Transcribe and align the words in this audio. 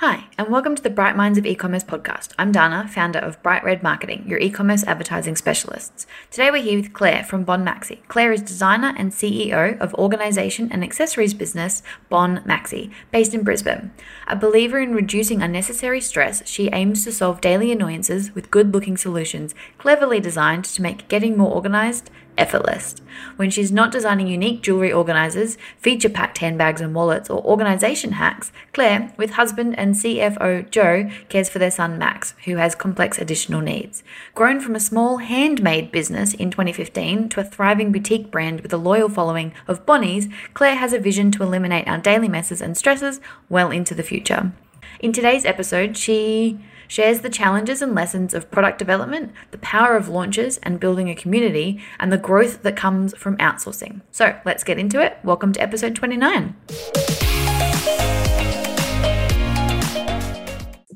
Hi, 0.00 0.28
and 0.38 0.48
welcome 0.48 0.74
to 0.74 0.82
the 0.82 0.88
Bright 0.88 1.14
Minds 1.14 1.36
of 1.36 1.44
E-commerce 1.44 1.84
podcast. 1.84 2.32
I'm 2.38 2.52
Dana, 2.52 2.88
founder 2.88 3.18
of 3.18 3.42
Bright 3.42 3.62
Red 3.62 3.82
Marketing, 3.82 4.24
your 4.26 4.38
e-commerce 4.38 4.82
advertising 4.84 5.36
specialists. 5.36 6.06
Today 6.30 6.50
we're 6.50 6.62
here 6.62 6.80
with 6.80 6.94
Claire 6.94 7.22
from 7.22 7.44
Bon 7.44 7.62
Maxie. 7.62 8.00
Claire 8.08 8.32
is 8.32 8.40
designer 8.40 8.94
and 8.96 9.12
CEO 9.12 9.78
of 9.78 9.92
organization 9.96 10.72
and 10.72 10.82
accessories 10.82 11.34
business 11.34 11.82
Bon 12.08 12.40
Maxie, 12.46 12.90
based 13.10 13.34
in 13.34 13.44
Brisbane. 13.44 13.92
A 14.26 14.36
believer 14.36 14.78
in 14.78 14.94
reducing 14.94 15.42
unnecessary 15.42 16.00
stress, 16.00 16.48
she 16.48 16.70
aims 16.72 17.04
to 17.04 17.12
solve 17.12 17.42
daily 17.42 17.70
annoyances 17.70 18.34
with 18.34 18.50
good-looking 18.50 18.96
solutions, 18.96 19.54
cleverly 19.76 20.18
designed 20.18 20.64
to 20.64 20.80
make 20.80 21.08
getting 21.08 21.36
more 21.36 21.52
organized 21.52 22.08
effortless. 22.40 22.96
When 23.36 23.50
she's 23.50 23.70
not 23.70 23.92
designing 23.92 24.26
unique 24.26 24.62
jewelry 24.62 24.92
organizers, 24.92 25.58
feature 25.78 26.08
packed 26.08 26.38
handbags 26.38 26.80
and 26.80 26.94
wallets, 26.94 27.28
or 27.28 27.44
organization 27.44 28.12
hacks, 28.12 28.50
Claire, 28.72 29.12
with 29.16 29.32
husband 29.32 29.78
and 29.78 29.94
CFO 29.94 30.68
Joe, 30.70 31.10
cares 31.28 31.48
for 31.48 31.58
their 31.58 31.70
son 31.70 31.98
Max, 31.98 32.34
who 32.46 32.56
has 32.56 32.74
complex 32.74 33.18
additional 33.18 33.60
needs. 33.60 34.02
Grown 34.34 34.58
from 34.60 34.74
a 34.74 34.80
small 34.80 35.18
handmade 35.18 35.92
business 35.92 36.34
in 36.34 36.50
2015 36.50 37.28
to 37.28 37.40
a 37.40 37.44
thriving 37.44 37.92
boutique 37.92 38.30
brand 38.30 38.62
with 38.62 38.72
a 38.72 38.78
loyal 38.78 39.08
following 39.08 39.52
of 39.68 39.84
Bonnies, 39.86 40.32
Claire 40.54 40.76
has 40.76 40.92
a 40.92 40.98
vision 40.98 41.30
to 41.32 41.42
eliminate 41.42 41.86
our 41.86 41.98
daily 41.98 42.28
messes 42.28 42.62
and 42.62 42.76
stresses 42.76 43.20
well 43.48 43.70
into 43.70 43.94
the 43.94 44.02
future. 44.02 44.52
In 44.98 45.12
today's 45.12 45.44
episode, 45.44 45.96
she 45.96 46.58
shares 46.90 47.20
the 47.20 47.30
challenges 47.30 47.80
and 47.80 47.94
lessons 47.94 48.34
of 48.34 48.50
product 48.50 48.76
development, 48.76 49.32
the 49.52 49.58
power 49.58 49.96
of 49.96 50.08
launches 50.08 50.58
and 50.58 50.80
building 50.80 51.08
a 51.08 51.14
community, 51.14 51.80
and 52.00 52.12
the 52.12 52.18
growth 52.18 52.64
that 52.64 52.76
comes 52.76 53.16
from 53.16 53.36
outsourcing. 53.36 54.00
So 54.10 54.36
let's 54.44 54.64
get 54.64 54.76
into 54.76 55.00
it. 55.00 55.16
Welcome 55.22 55.52
to 55.52 55.62
episode 55.62 55.94
29. 55.94 56.56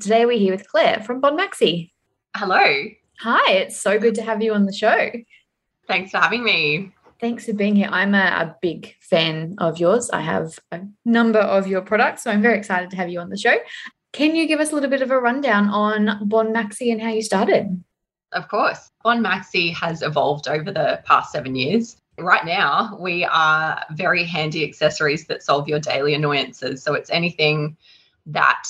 Today 0.01 0.25
we're 0.25 0.37
here 0.37 0.51
with 0.51 0.67
Claire 0.67 1.01
from 1.01 1.21
Bon 1.21 1.37
Maxie. 1.37 1.93
Hello. 2.35 2.61
Hi, 3.21 3.53
it's 3.53 3.79
so 3.79 3.97
good 3.97 4.15
to 4.15 4.21
have 4.21 4.43
you 4.43 4.53
on 4.53 4.65
the 4.65 4.73
show. 4.73 5.11
Thanks 5.87 6.11
for 6.11 6.17
having 6.17 6.43
me. 6.43 6.91
Thanks 7.21 7.45
for 7.45 7.53
being 7.53 7.77
here. 7.77 7.87
I'm 7.89 8.13
a, 8.13 8.17
a, 8.17 8.55
big 8.61 8.93
fan 8.99 9.55
of 9.59 9.79
yours. 9.79 10.09
I 10.09 10.19
have 10.19 10.59
a 10.73 10.81
number 11.05 11.39
of 11.39 11.67
your 11.67 11.81
products, 11.81 12.23
so 12.23 12.31
I'm 12.31 12.41
very 12.41 12.57
excited 12.57 12.89
to 12.89 12.97
have 12.97 13.07
you 13.07 13.21
on 13.21 13.29
the 13.29 13.37
show. 13.37 13.55
Can 14.15 14.33
you 14.33 14.47
give 14.47 14.61
us 14.61 14.71
a 14.71 14.75
little 14.75 14.89
bit 14.89 15.01
of 15.01 15.11
a 15.11 15.19
rundown 15.19 15.67
on 15.67 16.25
Bon 16.29 16.53
Maxie 16.53 16.89
and 16.89 17.01
how 17.01 17.09
you 17.09 17.21
started? 17.21 17.83
Of 18.31 18.47
course. 18.47 18.89
Bon 19.03 19.21
Maxie 19.21 19.71
has 19.71 20.01
evolved 20.01 20.47
over 20.47 20.71
the 20.71 21.01
past 21.03 21.33
seven 21.33 21.53
years. 21.53 21.97
Right 22.17 22.45
now, 22.45 22.97
we 22.97 23.25
are 23.25 23.83
very 23.91 24.23
handy 24.23 24.63
accessories 24.63 25.27
that 25.27 25.43
solve 25.43 25.67
your 25.67 25.81
daily 25.81 26.13
annoyances. 26.13 26.81
So 26.81 26.93
it's 26.93 27.09
anything 27.09 27.75
that 28.27 28.63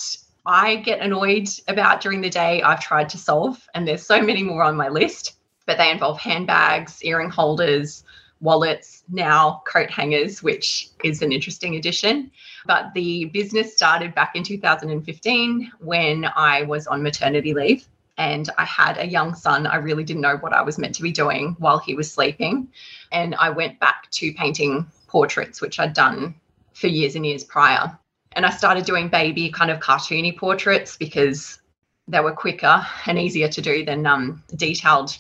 I 0.48 0.78
get 0.78 1.00
annoyed 1.00 1.48
about 1.68 2.02
during 2.02 2.22
the 2.22 2.30
day, 2.32 2.64
I've 2.64 2.82
tried 2.82 3.10
to 3.10 3.20
solve, 3.20 3.70
and 3.76 3.88
there's 3.88 4.04
so 4.04 4.20
many 4.20 4.42
more 4.42 4.64
on 4.64 4.76
my 4.76 4.90
list, 4.90 5.34
but 5.68 5.78
they 5.78 5.92
involve 5.92 6.20
handbags, 6.20 7.04
earring 7.04 7.30
holders, 7.30 8.04
wallets, 8.40 9.04
now 9.10 9.62
coat 9.68 9.92
hangers, 9.92 10.42
which 10.42 10.90
is 11.04 11.22
an 11.22 11.32
interesting 11.32 11.76
addition. 11.76 12.32
But 12.66 12.94
the 12.94 13.26
business 13.26 13.74
started 13.74 14.16
back 14.16 14.36
in 14.36 14.44
2015 14.44 15.72
when 15.80 16.26
I 16.36 16.64
was 16.64 16.88
on 16.88 17.04
maternity 17.04 17.54
leave 17.54 17.88
and 18.18 18.50
I 18.58 18.66
had 18.66 18.98
a 18.98 19.06
young 19.06 19.36
son. 19.36 19.68
I 19.68 19.76
really 19.76 20.04
didn't 20.04 20.22
know 20.22 20.38
what 20.38 20.54
I 20.54 20.62
was 20.62 20.78
meant 20.78 20.96
to 20.96 21.04
be 21.04 21.12
doing 21.12 21.56
while 21.60 21.80
he 21.80 21.96
was 21.96 22.12
sleeping. 22.12 22.70
And 23.12 23.36
I 23.36 23.50
went 23.50 23.80
back 23.80 24.10
to 24.12 24.34
painting 24.34 24.88
portraits, 25.08 25.62
which 25.62 25.80
I'd 25.80 25.94
done 25.94 26.36
for 26.74 26.88
years 26.88 27.16
and 27.16 27.26
years 27.26 27.44
prior. 27.44 27.98
And 28.34 28.46
I 28.46 28.50
started 28.50 28.86
doing 28.86 29.10
baby 29.10 29.50
kind 29.50 29.72
of 29.72 29.80
cartoony 29.80 30.38
portraits 30.38 30.98
because 30.98 31.60
they 32.08 32.20
were 32.20 32.34
quicker 32.34 32.86
and 33.06 33.18
easier 33.18 33.48
to 33.48 33.62
do 33.62 33.86
than 33.86 34.06
um, 34.06 34.44
detailed 34.56 35.18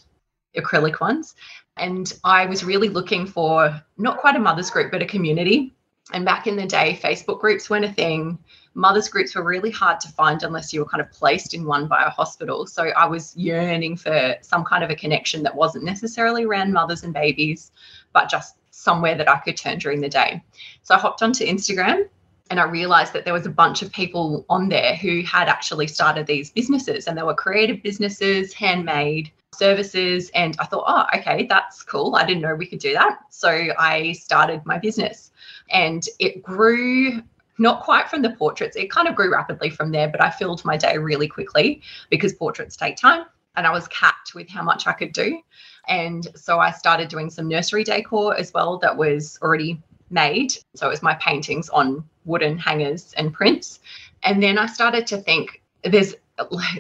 acrylic 0.56 1.00
ones. 1.00 1.36
And 1.78 2.12
I 2.24 2.46
was 2.46 2.64
really 2.64 2.90
looking 2.90 3.26
for 3.26 3.82
not 3.98 4.18
quite 4.18 4.36
a 4.36 4.40
mother's 4.40 4.70
group, 4.70 4.92
but 4.92 5.02
a 5.02 5.06
community. 5.06 5.75
And 6.14 6.24
back 6.24 6.46
in 6.46 6.56
the 6.56 6.66
day, 6.66 7.00
Facebook 7.02 7.40
groups 7.40 7.70
weren't 7.70 7.86
a 7.86 7.92
thing. 7.92 8.38
Mothers 8.76 9.10
groups 9.10 9.36
were 9.36 9.44
really 9.44 9.72
hard 9.72 10.00
to 10.02 10.10
find 10.10 10.44
unless 10.44 10.72
you 10.72 10.82
were 10.82 10.86
kind 10.86 11.02
of 11.02 11.12
placed 11.12 11.54
in 11.54 11.66
one 11.66 11.88
by 11.88 12.04
a 12.04 12.10
hospital. 12.10 12.68
So 12.68 12.90
I 12.90 13.08
was 13.08 13.36
yearning 13.36 13.98
for 13.98 14.36
some 14.42 14.64
kind 14.64 14.84
of 14.84 14.90
a 14.90 14.96
connection 14.96 15.42
that 15.44 15.56
wasn't 15.56 15.84
necessarily 15.84 16.44
around 16.44 16.74
mothers 16.74 17.04
and 17.04 17.14
babies, 17.14 17.72
but 18.14 18.30
just 18.30 18.56
somewhere 18.70 19.16
that 19.16 19.30
I 19.30 19.38
could 19.40 19.58
turn 19.58 19.80
during 19.80 20.02
the 20.02 20.10
day. 20.10 20.44
So 20.84 20.94
I 20.94 21.00
hopped 21.00 21.24
onto 21.24 21.46
Instagram 21.46 22.08
and 22.52 22.60
I 22.60 22.66
realized 22.66 23.14
that 23.14 23.26
there 23.26 23.34
was 23.34 23.48
a 23.48 23.52
bunch 23.52 23.82
of 23.82 23.92
people 23.92 24.46
on 24.50 24.70
there 24.70 24.96
who 24.96 25.24
had 25.24 25.48
actually 25.48 25.88
started 25.88 26.28
these 26.28 26.52
businesses 26.52 27.08
and 27.08 27.18
they 27.18 27.24
were 27.24 27.34
creative 27.34 27.82
businesses, 27.82 28.54
handmade, 28.54 29.32
services. 29.56 30.30
And 30.36 30.56
I 30.60 30.66
thought, 30.66 30.84
oh, 30.86 31.18
okay, 31.18 31.48
that's 31.48 31.82
cool. 31.82 32.16
I 32.16 32.26
didn't 32.26 32.44
know 32.44 32.54
we 32.54 32.68
could 32.68 32.80
do 32.80 32.94
that. 32.94 33.20
So 33.32 33.50
I 33.80 34.12
started 34.12 34.62
my 34.66 34.78
business 34.78 35.32
and 35.70 36.06
it 36.20 36.42
grew 36.44 37.22
not 37.58 37.84
quite 37.84 38.10
from 38.10 38.22
the 38.22 38.32
portraits. 38.32 38.76
It 38.76 38.92
kind 38.92 39.08
of 39.08 39.16
grew 39.16 39.32
rapidly 39.32 39.70
from 39.70 39.92
there, 39.92 40.10
but 40.10 40.22
I 40.22 40.30
filled 40.30 40.64
my 40.66 40.78
day 40.78 40.98
really 40.98 41.28
quickly 41.28 41.82
because 42.10 42.34
portraits 42.34 42.76
take 42.76 42.98
time. 42.98 43.26
And 43.56 43.66
I 43.66 43.72
was 43.72 43.88
capped 43.88 44.36
with 44.36 44.50
how 44.50 44.64
much 44.64 44.86
I 44.86 44.92
could 44.92 45.14
do. 45.14 45.42
And 45.88 46.28
so 46.36 46.60
I 46.60 46.72
started 46.72 47.08
doing 47.08 47.30
some 47.30 47.48
nursery 47.48 47.86
decor 47.86 48.36
as 48.36 48.54
well 48.54 48.78
that 48.80 48.98
was 48.98 49.40
already 49.42 49.82
made. 50.10 50.54
So 50.76 50.88
it 50.88 50.90
was 50.90 51.02
my 51.02 51.16
paintings 51.16 51.70
on 51.70 52.04
wooden 52.26 52.58
hangers 52.58 53.14
and 53.16 53.34
prints. 53.34 53.80
And 54.24 54.44
then 54.44 54.58
I 54.58 54.66
started 54.66 55.08
to 55.08 55.18
think 55.18 55.62
there's 55.84 56.16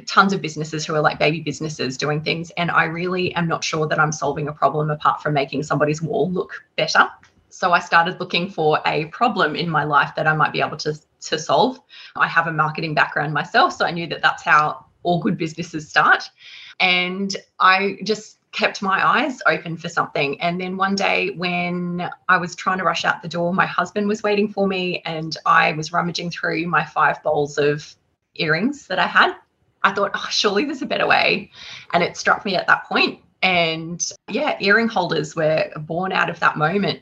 tons 0.05 0.33
of 0.33 0.41
businesses 0.41 0.85
who 0.85 0.95
are 0.95 1.01
like 1.01 1.17
baby 1.17 1.39
businesses 1.39 1.97
doing 1.97 2.21
things. 2.21 2.51
And 2.57 2.69
I 2.69 2.85
really 2.85 3.33
am 3.35 3.47
not 3.47 3.63
sure 3.63 3.87
that 3.87 3.99
I'm 3.99 4.11
solving 4.11 4.49
a 4.49 4.53
problem 4.53 4.89
apart 4.89 5.21
from 5.21 5.33
making 5.33 5.63
somebody's 5.63 6.01
wall 6.01 6.29
look 6.29 6.65
better. 6.75 7.07
So 7.55 7.71
I 7.71 7.79
started 7.79 8.19
looking 8.19 8.49
for 8.49 8.81
a 8.85 9.05
problem 9.05 9.55
in 9.55 9.69
my 9.69 9.85
life 9.85 10.13
that 10.17 10.27
I 10.27 10.33
might 10.33 10.51
be 10.51 10.59
able 10.59 10.75
to, 10.75 10.93
to 11.21 11.39
solve. 11.39 11.79
I 12.17 12.27
have 12.27 12.47
a 12.47 12.51
marketing 12.51 12.93
background 12.93 13.33
myself, 13.33 13.71
so 13.71 13.85
I 13.85 13.91
knew 13.91 14.07
that 14.07 14.21
that's 14.21 14.43
how 14.43 14.83
all 15.03 15.21
good 15.21 15.37
businesses 15.37 15.87
start. 15.87 16.29
And 16.81 17.33
I 17.57 17.97
just 18.03 18.39
kept 18.51 18.81
my 18.81 19.07
eyes 19.07 19.41
open 19.47 19.77
for 19.77 19.87
something. 19.87 20.39
And 20.41 20.59
then 20.59 20.75
one 20.75 20.95
day, 20.95 21.29
when 21.37 22.09
I 22.27 22.35
was 22.35 22.57
trying 22.57 22.79
to 22.79 22.83
rush 22.83 23.05
out 23.05 23.21
the 23.21 23.29
door, 23.29 23.53
my 23.53 23.65
husband 23.65 24.09
was 24.09 24.21
waiting 24.21 24.51
for 24.51 24.67
me, 24.67 25.01
and 25.05 25.37
I 25.45 25.71
was 25.71 25.93
rummaging 25.93 26.31
through 26.31 26.67
my 26.67 26.83
five 26.83 27.23
bowls 27.23 27.57
of 27.57 27.95
earrings 28.35 28.87
that 28.87 28.99
I 28.99 29.07
had. 29.07 29.33
I 29.81 29.93
thought, 29.93 30.11
oh, 30.13 30.27
surely 30.29 30.65
there's 30.65 30.81
a 30.81 30.85
better 30.85 31.07
way. 31.07 31.51
And 31.93 32.03
it 32.03 32.17
struck 32.17 32.43
me 32.43 32.57
at 32.57 32.67
that 32.67 32.83
point. 32.83 33.21
And 33.41 34.05
yeah, 34.27 34.57
earring 34.59 34.89
holders 34.89 35.37
were 35.37 35.69
born 35.77 36.11
out 36.11 36.29
of 36.29 36.39
that 36.41 36.57
moment. 36.57 37.01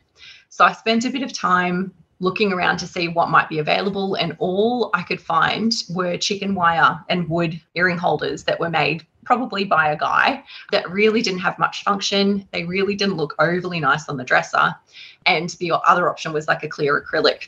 So 0.53 0.63
I 0.63 0.71
spent 0.73 1.03
a 1.03 1.09
bit 1.09 1.23
of 1.23 1.33
time 1.33 1.91
looking 2.19 2.53
around 2.53 2.77
to 2.77 2.85
see 2.85 3.07
what 3.07 3.31
might 3.31 3.49
be 3.49 3.57
available. 3.57 4.13
And 4.13 4.35
all 4.37 4.91
I 4.93 5.01
could 5.01 5.19
find 5.19 5.73
were 5.89 6.15
chicken 6.15 6.53
wire 6.53 7.03
and 7.09 7.27
wood 7.27 7.59
earring 7.73 7.97
holders 7.97 8.43
that 8.43 8.59
were 8.59 8.69
made 8.69 9.03
probably 9.25 9.63
by 9.63 9.91
a 9.91 9.97
guy 9.97 10.43
that 10.71 10.87
really 10.91 11.23
didn't 11.23 11.39
have 11.39 11.57
much 11.57 11.83
function. 11.83 12.47
They 12.51 12.65
really 12.65 12.93
didn't 12.93 13.17
look 13.17 13.33
overly 13.39 13.79
nice 13.79 14.07
on 14.07 14.17
the 14.17 14.23
dresser. 14.23 14.75
And 15.25 15.49
the 15.59 15.71
other 15.87 16.07
option 16.07 16.33
was 16.33 16.47
like 16.47 16.61
a 16.61 16.69
clear 16.69 17.03
acrylic. 17.03 17.47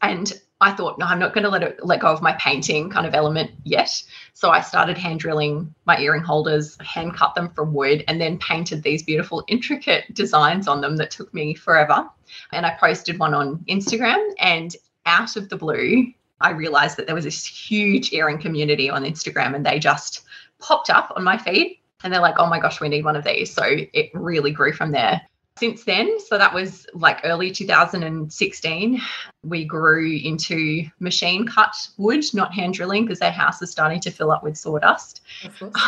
And 0.00 0.32
I 0.60 0.72
thought, 0.72 0.98
no, 0.98 1.04
I'm 1.04 1.18
not 1.18 1.34
going 1.34 1.44
to 1.44 1.50
let 1.50 1.62
it 1.62 1.84
let 1.84 2.00
go 2.00 2.08
of 2.08 2.22
my 2.22 2.32
painting 2.34 2.88
kind 2.88 3.06
of 3.06 3.14
element 3.14 3.50
yet. 3.64 4.02
So 4.32 4.50
I 4.50 4.62
started 4.62 4.96
hand 4.96 5.20
drilling 5.20 5.74
my 5.84 5.98
earring 5.98 6.22
holders, 6.22 6.78
hand 6.80 7.14
cut 7.14 7.34
them 7.34 7.50
from 7.50 7.74
wood, 7.74 8.04
and 8.08 8.20
then 8.20 8.38
painted 8.38 8.82
these 8.82 9.02
beautiful, 9.02 9.44
intricate 9.48 10.14
designs 10.14 10.66
on 10.66 10.80
them 10.80 10.96
that 10.96 11.10
took 11.10 11.32
me 11.34 11.54
forever. 11.54 12.08
And 12.52 12.64
I 12.64 12.76
posted 12.80 13.18
one 13.18 13.34
on 13.34 13.58
Instagram, 13.68 14.32
and 14.38 14.74
out 15.04 15.36
of 15.36 15.50
the 15.50 15.56
blue, 15.56 16.12
I 16.40 16.50
realized 16.50 16.96
that 16.96 17.06
there 17.06 17.14
was 17.14 17.24
this 17.24 17.44
huge 17.44 18.12
earring 18.12 18.38
community 18.38 18.88
on 18.88 19.04
Instagram, 19.04 19.54
and 19.54 19.64
they 19.64 19.78
just 19.78 20.22
popped 20.58 20.88
up 20.88 21.12
on 21.16 21.24
my 21.24 21.36
feed. 21.36 21.78
And 22.02 22.12
they're 22.12 22.20
like, 22.20 22.36
oh 22.38 22.46
my 22.46 22.60
gosh, 22.60 22.80
we 22.80 22.88
need 22.88 23.04
one 23.04 23.16
of 23.16 23.24
these. 23.24 23.52
So 23.52 23.62
it 23.64 24.10
really 24.14 24.52
grew 24.52 24.72
from 24.72 24.92
there 24.92 25.22
since 25.58 25.84
then, 25.84 26.20
so 26.20 26.36
that 26.36 26.52
was 26.52 26.86
like 26.92 27.20
early 27.24 27.50
2016, 27.50 29.00
we 29.42 29.64
grew 29.64 30.16
into 30.22 30.84
machine 31.00 31.46
cut 31.46 31.74
wood, 31.96 32.24
not 32.34 32.54
hand 32.54 32.74
drilling, 32.74 33.04
because 33.04 33.22
our 33.22 33.30
house 33.30 33.62
is 33.62 33.70
starting 33.70 34.00
to 34.00 34.10
fill 34.10 34.30
up 34.30 34.42
with 34.42 34.56
sawdust. 34.56 35.22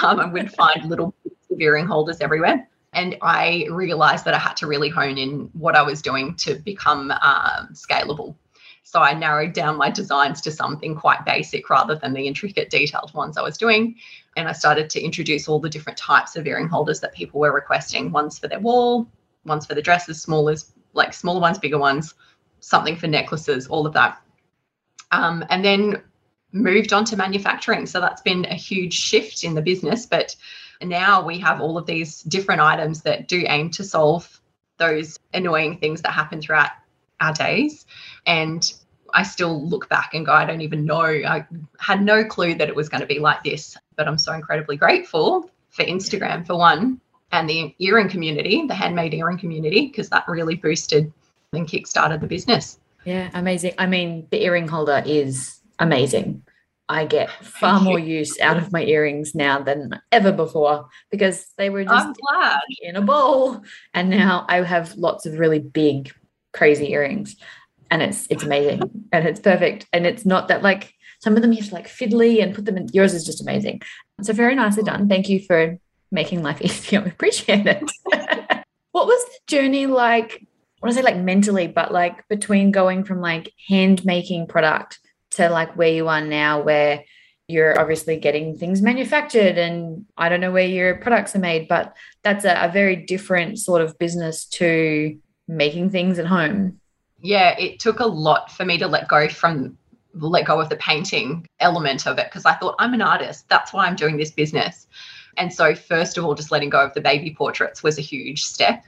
Um, 0.03 0.21
and 0.21 0.33
we'd 0.33 0.53
find 0.53 0.89
little 0.89 1.15
earring 1.59 1.87
holders 1.87 2.19
everywhere. 2.21 2.69
And 2.95 3.17
I 3.21 3.67
realized 3.71 4.25
that 4.25 4.35
I 4.35 4.39
had 4.39 4.57
to 4.59 4.67
really 4.67 4.89
hone 4.89 5.19
in 5.19 5.51
what 5.53 5.77
I 5.77 5.83
was 5.83 6.01
doing 6.01 6.35
to 6.37 6.55
become 6.55 7.11
um, 7.11 7.69
scalable. 7.73 8.35
So 8.83 9.03
I 9.03 9.13
narrowed 9.13 9.53
down 9.53 9.77
my 9.77 9.91
designs 9.91 10.41
to 10.43 10.51
something 10.51 10.95
quite 10.95 11.27
basic 11.27 11.69
rather 11.69 11.95
than 11.95 12.15
the 12.15 12.27
intricate, 12.27 12.71
detailed 12.71 13.13
ones 13.13 13.37
I 13.37 13.43
was 13.43 13.59
doing. 13.59 13.97
And 14.37 14.49
I 14.49 14.53
started 14.53 14.89
to 14.91 15.01
introduce 15.01 15.47
all 15.47 15.61
the 15.61 15.69
different 15.69 15.99
types 15.99 16.37
of 16.37 16.47
earring 16.47 16.69
holders 16.69 17.01
that 17.01 17.13
people 17.13 17.41
were 17.41 17.53
requesting 17.53 18.11
ones 18.13 18.39
for 18.39 18.49
their 18.49 18.61
wall, 18.61 19.07
ones 19.45 19.67
for 19.67 19.75
the 19.75 19.83
dresses, 19.83 20.21
smallers, 20.21 20.73
like 20.93 21.13
smaller 21.13 21.41
ones, 21.41 21.59
bigger 21.59 21.79
ones, 21.79 22.15
something 22.61 22.97
for 22.97 23.07
necklaces, 23.07 23.67
all 23.67 23.87
of 23.87 23.93
that. 23.95 24.21
Um, 25.11 25.45
and 25.51 25.65
then 25.65 26.03
moved 26.53 26.93
on 26.93 27.05
to 27.07 27.17
manufacturing. 27.17 27.87
So 27.87 28.01
that's 28.01 28.23
been 28.23 28.45
a 28.47 28.55
huge 28.55 28.95
shift 28.95 29.45
in 29.45 29.55
the 29.55 29.63
business. 29.63 30.07
But 30.07 30.35
now 30.83 31.25
we 31.25 31.39
have 31.41 31.61
all 31.61 31.77
of 31.77 31.87
these 31.87 32.23
different 32.23 32.61
items 32.61 33.03
that 33.03 33.29
do 33.29 33.45
aim 33.49 33.71
to 33.73 33.85
solve 33.85 34.41
those 34.79 35.19
annoying 35.35 35.79
things 35.79 36.03
that 36.03 36.13
happen 36.13 36.41
throughout 36.41 36.71
our 37.21 37.33
days. 37.33 37.87
And 38.27 38.73
I 39.13 39.23
still 39.23 39.67
look 39.67 39.89
back 39.89 40.15
and 40.15 40.25
go, 40.25 40.33
I 40.33 40.45
don't 40.45 40.61
even 40.61 40.85
know. 40.85 41.03
I 41.03 41.47
had 41.81 42.03
no 42.03 42.25
clue 42.25 42.55
that 42.55 42.69
it 42.69 42.77
was 42.77 42.89
going 42.89 43.01
to 43.01 43.07
be 43.07 43.19
like 43.19 43.43
this. 43.43 43.77
But 43.97 44.07
I'm 44.07 44.19
so 44.19 44.33
incredibly 44.33 44.77
grateful 44.77 45.51
for 45.71 45.85
Instagram, 45.85 46.47
for 46.47 46.57
one, 46.57 47.01
and 47.33 47.49
the 47.49 47.75
earring 47.79 48.09
community, 48.09 48.67
the 48.67 48.75
handmade 48.75 49.15
earring 49.15 49.39
community, 49.39 49.87
because 49.87 50.09
that 50.11 50.27
really 50.29 50.57
boosted 50.57 51.13
and 51.53 51.67
kickstarted 51.67 52.21
the 52.21 52.27
business. 52.27 52.79
Yeah, 53.05 53.31
amazing. 53.35 53.75
I 53.79 53.87
mean, 53.87 54.27
the 54.31 54.43
earring 54.45 54.69
holder 54.69 55.03
is 55.05 55.61
amazing. 55.79 56.43
I 56.89 57.05
get 57.05 57.31
far 57.45 57.81
more 57.81 57.99
use 57.99 58.41
out 58.41 58.57
of 58.57 58.73
my 58.73 58.83
earrings 58.83 59.35
now 59.35 59.61
than 59.61 60.01
ever 60.11 60.33
before 60.33 60.89
because 61.11 61.47
they 61.59 61.69
were 61.69 61.85
just 61.85 62.19
in 62.81 62.97
a 62.97 63.03
bowl. 63.03 63.63
And 63.93 64.09
now 64.09 64.47
I 64.49 64.63
have 64.63 64.97
lots 64.97 65.27
of 65.27 65.39
really 65.39 65.59
big, 65.59 66.11
crazy 66.55 66.93
earrings. 66.93 67.37
And 67.91 68.03
it's 68.03 68.27
it's 68.31 68.43
amazing 68.43 69.07
and 69.13 69.29
it's 69.29 69.41
perfect. 69.41 69.87
And 69.93 70.07
it's 70.07 70.25
not 70.25 70.49
that 70.49 70.63
like 70.63 70.95
some 71.21 71.37
of 71.37 71.43
them 71.43 71.53
you 71.53 71.59
have 71.59 71.69
to 71.69 71.75
like 71.75 71.89
fiddly 71.89 72.43
and 72.43 72.55
put 72.55 72.65
them 72.65 72.79
in 72.79 72.89
yours 72.93 73.13
is 73.13 73.25
just 73.25 73.43
amazing. 73.43 73.83
So 74.23 74.33
very 74.33 74.55
nicely 74.55 74.83
done. 74.83 75.09
Thank 75.09 75.29
you 75.29 75.41
for 75.41 75.79
making 76.11 76.43
life 76.43 76.61
easier. 76.63 77.01
We 77.01 77.11
appreciate 77.11 77.67
it. 77.67 77.91
what 78.93 79.07
was 79.07 79.25
the 79.25 79.39
journey 79.47 79.87
like? 79.87 80.43
I 80.43 80.87
want 80.87 80.93
to 80.93 80.95
say 80.95 81.03
like 81.03 81.17
mentally, 81.17 81.67
but 81.67 81.93
like 81.93 82.27
between 82.29 82.71
going 82.71 83.05
from 83.05 83.21
like 83.21 83.53
hand 83.69 84.05
making 84.05 84.47
product 84.47 85.01
to 85.33 85.49
like 85.49 85.77
where 85.77 85.93
you 85.93 86.09
are 86.09 86.21
now, 86.21 86.63
where 86.63 87.05
you're 87.49 87.81
obviously 87.81 88.17
getting 88.19 88.57
things 88.57 88.83
manufactured 88.83 89.57
and 89.57 90.05
I 90.17 90.29
don't 90.29 90.41
know 90.41 90.53
where 90.53 90.67
your 90.67 90.97
products 90.97 91.35
are 91.35 91.41
made, 91.41 91.67
but 91.67 91.97
that's 92.23 92.45
a, 92.45 92.67
a 92.67 92.71
very 92.71 92.95
different 92.95 93.59
sort 93.59 93.81
of 93.81 93.99
business 93.99 94.45
to 94.45 95.19
making 95.49 95.91
things 95.91 96.19
at 96.19 96.27
home. 96.27 96.79
Yeah, 97.21 97.59
it 97.59 97.81
took 97.81 98.01
a 98.01 98.07
lot 98.07 98.53
for 98.53 98.65
me 98.65 98.79
to 98.79 98.87
let 98.87 99.09
go 99.09 99.29
from 99.29 99.79
let 100.15 100.47
go 100.47 100.61
of 100.61 100.69
the 100.69 100.77
painting 100.77 101.47
element 101.61 102.07
of 102.07 102.19
it 102.19 102.27
because 102.27 102.45
I 102.45 102.55
thought 102.55 102.77
I'm 102.79 102.95
an 102.95 103.03
artist. 103.03 103.49
That's 103.49 103.73
why 103.73 103.87
I'm 103.87 103.97
doing 103.97 104.17
this 104.17 104.31
business. 104.31 104.87
And 105.39 105.53
so, 105.53 105.75
first 105.75 106.19
of 106.19 106.25
all, 106.25 106.35
just 106.35 106.51
letting 106.51 106.69
go 106.69 106.81
of 106.81 106.93
the 106.95 107.01
baby 107.01 107.35
portraits 107.35 107.83
was 107.83 107.97
a 107.97 108.03
huge 108.03 108.45
step. 108.45 108.85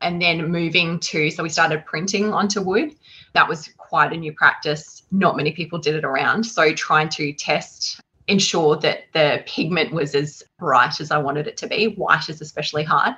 And 0.00 0.20
then 0.20 0.50
moving 0.50 0.98
to, 1.00 1.30
so 1.30 1.42
we 1.42 1.50
started 1.50 1.84
printing 1.84 2.32
onto 2.32 2.62
wood. 2.62 2.94
That 3.34 3.46
was 3.46 3.68
quite 3.76 4.12
a 4.12 4.16
new 4.16 4.32
practice. 4.32 5.02
Not 5.12 5.36
many 5.36 5.52
people 5.52 5.78
did 5.78 5.94
it 5.94 6.04
around. 6.04 6.44
So, 6.44 6.72
trying 6.72 7.10
to 7.10 7.32
test, 7.34 8.00
ensure 8.26 8.76
that 8.76 9.04
the 9.12 9.42
pigment 9.46 9.92
was 9.92 10.14
as 10.14 10.42
bright 10.58 11.00
as 11.00 11.10
I 11.10 11.18
wanted 11.18 11.46
it 11.46 11.58
to 11.58 11.66
be. 11.66 11.88
White 11.88 12.30
is 12.30 12.40
especially 12.40 12.82
hard. 12.82 13.14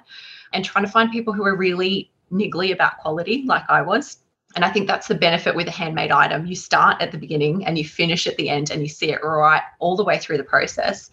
And 0.52 0.64
trying 0.64 0.84
to 0.84 0.90
find 0.90 1.11
people 1.12 1.32
who 1.32 1.46
are 1.46 1.56
really 1.56 2.11
niggly 2.32 2.73
about 2.73 2.99
quality, 2.99 3.44
like 3.46 3.64
I 3.69 3.81
was. 3.82 4.19
And 4.55 4.64
I 4.64 4.70
think 4.70 4.87
that's 4.87 5.08
the 5.08 5.14
benefit 5.14 5.55
with 5.55 5.69
a 5.69 5.70
handmade 5.70 6.11
item. 6.11 6.46
You 6.46 6.56
start 6.56 7.00
at 7.00 7.12
the 7.12 7.19
beginning 7.19 7.64
and 7.64 7.79
you 7.79 7.84
finish 7.84 8.26
at 8.26 8.37
the 8.37 8.49
end 8.49 8.70
and 8.70 8.82
you 8.82 8.88
see 8.88 9.11
it 9.11 9.23
right 9.23 9.62
all 9.79 9.96
the 9.96 10.05
way 10.05 10.19
through 10.19 10.37
the 10.37 10.44
process. 10.44 11.11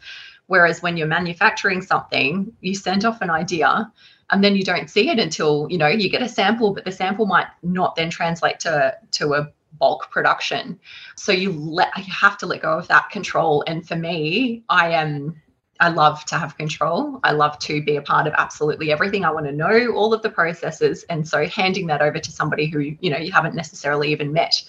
Whereas 0.49 0.81
when 0.81 0.97
you're 0.97 1.05
manufacturing 1.05 1.83
something, 1.83 2.51
you 2.59 2.73
send 2.73 3.05
off 3.05 3.21
an 3.21 3.29
idea 3.29 3.91
and 4.31 4.43
then 4.43 4.55
you 4.55 4.63
don't 4.63 4.89
see 4.89 5.09
it 5.09 5.19
until, 5.19 5.67
you 5.69 5.77
know, 5.77 5.87
you 5.87 6.09
get 6.09 6.23
a 6.23 6.27
sample, 6.27 6.73
but 6.73 6.85
the 6.85 6.91
sample 6.91 7.27
might 7.27 7.45
not 7.61 7.95
then 7.95 8.09
translate 8.09 8.59
to, 8.61 8.97
to 9.11 9.35
a 9.35 9.47
bulk 9.77 10.09
production. 10.09 10.79
So 11.15 11.31
you 11.31 11.51
let 11.51 11.95
you 11.99 12.11
have 12.11 12.35
to 12.39 12.47
let 12.47 12.63
go 12.63 12.79
of 12.79 12.87
that 12.87 13.11
control. 13.11 13.63
And 13.67 13.87
for 13.87 13.95
me, 13.95 14.63
I 14.69 14.89
am 14.93 15.39
I 15.79 15.89
love 15.89 16.25
to 16.25 16.39
have 16.39 16.57
control. 16.57 17.19
I 17.23 17.31
love 17.33 17.59
to 17.59 17.83
be 17.83 17.95
a 17.95 18.01
part 18.01 18.25
of 18.25 18.33
absolutely 18.35 18.91
everything. 18.91 19.25
I 19.25 19.31
want 19.31 19.45
to 19.45 19.51
know 19.51 19.93
all 19.93 20.15
of 20.15 20.23
the 20.23 20.31
processes. 20.31 21.03
And 21.11 21.27
so 21.27 21.45
handing 21.45 21.85
that 21.87 22.01
over 22.01 22.17
to 22.17 22.31
somebody 22.31 22.65
who, 22.65 22.79
you 22.79 23.11
know, 23.11 23.17
you 23.17 23.31
haven't 23.31 23.53
necessarily 23.53 24.11
even 24.11 24.33
met 24.33 24.63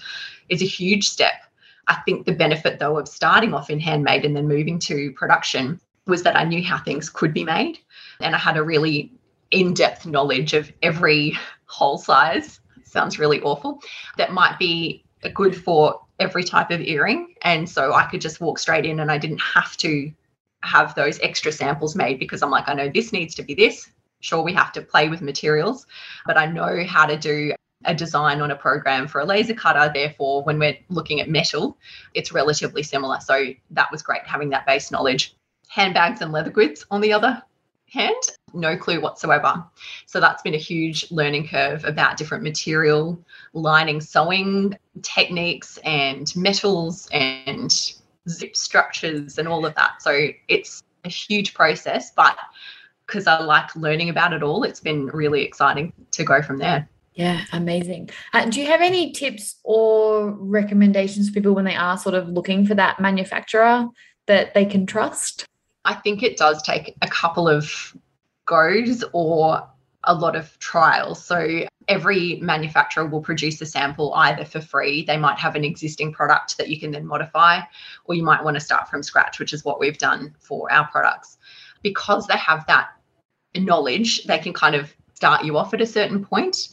is 0.50 0.60
a 0.60 0.66
huge 0.66 1.08
step. 1.08 1.32
I 1.86 1.94
think 2.04 2.26
the 2.26 2.32
benefit, 2.32 2.78
though, 2.78 2.98
of 2.98 3.08
starting 3.08 3.54
off 3.54 3.70
in 3.70 3.80
handmade 3.80 4.24
and 4.24 4.36
then 4.36 4.48
moving 4.48 4.78
to 4.80 5.12
production 5.12 5.80
was 6.06 6.22
that 6.22 6.36
I 6.36 6.44
knew 6.44 6.62
how 6.62 6.78
things 6.78 7.08
could 7.08 7.32
be 7.32 7.44
made. 7.44 7.78
And 8.20 8.34
I 8.34 8.38
had 8.38 8.56
a 8.56 8.62
really 8.62 9.12
in 9.50 9.74
depth 9.74 10.06
knowledge 10.06 10.54
of 10.54 10.72
every 10.82 11.36
hole 11.66 11.98
size. 11.98 12.60
Sounds 12.84 13.18
really 13.18 13.40
awful. 13.40 13.82
That 14.16 14.32
might 14.32 14.58
be 14.58 15.04
good 15.34 15.56
for 15.56 16.00
every 16.18 16.44
type 16.44 16.70
of 16.70 16.80
earring. 16.80 17.34
And 17.42 17.68
so 17.68 17.94
I 17.94 18.04
could 18.04 18.20
just 18.20 18.40
walk 18.40 18.58
straight 18.58 18.84
in 18.84 19.00
and 19.00 19.10
I 19.10 19.18
didn't 19.18 19.40
have 19.40 19.76
to 19.78 20.12
have 20.62 20.94
those 20.94 21.18
extra 21.20 21.50
samples 21.50 21.96
made 21.96 22.18
because 22.18 22.42
I'm 22.42 22.50
like, 22.50 22.68
I 22.68 22.74
know 22.74 22.88
this 22.88 23.12
needs 23.12 23.34
to 23.36 23.42
be 23.42 23.54
this. 23.54 23.90
Sure, 24.20 24.42
we 24.42 24.52
have 24.52 24.72
to 24.72 24.82
play 24.82 25.08
with 25.08 25.22
materials, 25.22 25.86
but 26.26 26.36
I 26.36 26.46
know 26.46 26.84
how 26.84 27.06
to 27.06 27.16
do 27.16 27.52
a 27.84 27.94
design 27.94 28.40
on 28.40 28.50
a 28.50 28.56
program 28.56 29.06
for 29.08 29.20
a 29.20 29.24
laser 29.24 29.54
cutter. 29.54 29.90
Therefore, 29.92 30.42
when 30.42 30.58
we're 30.58 30.76
looking 30.88 31.20
at 31.20 31.28
metal, 31.28 31.78
it's 32.14 32.32
relatively 32.32 32.82
similar. 32.82 33.20
So 33.20 33.46
that 33.70 33.90
was 33.90 34.02
great 34.02 34.22
having 34.26 34.50
that 34.50 34.66
base 34.66 34.90
knowledge. 34.90 35.34
Handbags 35.68 36.20
and 36.20 36.32
leather 36.32 36.50
goods, 36.50 36.84
on 36.90 37.00
the 37.00 37.12
other 37.12 37.42
hand, 37.86 38.22
no 38.52 38.76
clue 38.76 39.00
whatsoever. 39.00 39.64
So 40.06 40.20
that's 40.20 40.42
been 40.42 40.54
a 40.54 40.58
huge 40.58 41.10
learning 41.10 41.48
curve 41.48 41.84
about 41.84 42.16
different 42.16 42.42
material, 42.42 43.22
lining, 43.52 44.00
sewing 44.00 44.76
techniques, 45.02 45.78
and 45.78 46.34
metals 46.36 47.08
and 47.12 47.72
zip 48.28 48.56
structures 48.56 49.38
and 49.38 49.48
all 49.48 49.64
of 49.64 49.74
that. 49.76 50.02
So 50.02 50.28
it's 50.48 50.82
a 51.04 51.08
huge 51.08 51.54
process, 51.54 52.12
but 52.12 52.36
because 53.06 53.26
I 53.26 53.40
like 53.40 53.74
learning 53.74 54.08
about 54.08 54.32
it 54.32 54.42
all, 54.42 54.62
it's 54.62 54.80
been 54.80 55.06
really 55.06 55.42
exciting 55.42 55.92
to 56.12 56.24
go 56.24 56.42
from 56.42 56.58
there. 56.58 56.88
Yeah, 57.14 57.44
amazing. 57.52 58.10
Uh, 58.32 58.46
do 58.46 58.60
you 58.60 58.66
have 58.66 58.80
any 58.80 59.12
tips 59.12 59.56
or 59.64 60.30
recommendations 60.30 61.28
for 61.28 61.34
people 61.34 61.54
when 61.54 61.64
they 61.64 61.74
are 61.74 61.98
sort 61.98 62.14
of 62.14 62.28
looking 62.28 62.64
for 62.66 62.74
that 62.74 63.00
manufacturer 63.00 63.86
that 64.26 64.54
they 64.54 64.64
can 64.64 64.86
trust? 64.86 65.44
I 65.84 65.94
think 65.94 66.22
it 66.22 66.36
does 66.36 66.62
take 66.62 66.94
a 67.02 67.08
couple 67.08 67.48
of 67.48 67.96
goes 68.46 69.04
or 69.12 69.68
a 70.04 70.14
lot 70.14 70.36
of 70.36 70.58
trials. 70.60 71.22
So 71.22 71.66
every 71.88 72.36
manufacturer 72.36 73.06
will 73.06 73.20
produce 73.20 73.60
a 73.60 73.66
sample 73.66 74.14
either 74.14 74.44
for 74.44 74.60
free. 74.60 75.04
They 75.04 75.16
might 75.16 75.38
have 75.38 75.56
an 75.56 75.64
existing 75.64 76.12
product 76.12 76.56
that 76.58 76.68
you 76.68 76.78
can 76.78 76.90
then 76.90 77.06
modify, 77.06 77.60
or 78.04 78.14
you 78.14 78.22
might 78.22 78.42
want 78.42 78.54
to 78.54 78.60
start 78.60 78.88
from 78.88 79.02
scratch, 79.02 79.38
which 79.38 79.52
is 79.52 79.64
what 79.64 79.80
we've 79.80 79.98
done 79.98 80.34
for 80.38 80.72
our 80.72 80.86
products. 80.88 81.38
Because 81.82 82.26
they 82.26 82.36
have 82.36 82.66
that 82.66 82.90
knowledge, 83.56 84.24
they 84.24 84.38
can 84.38 84.52
kind 84.52 84.74
of 84.74 84.94
start 85.14 85.44
you 85.44 85.58
off 85.58 85.74
at 85.74 85.80
a 85.80 85.86
certain 85.86 86.24
point 86.24 86.68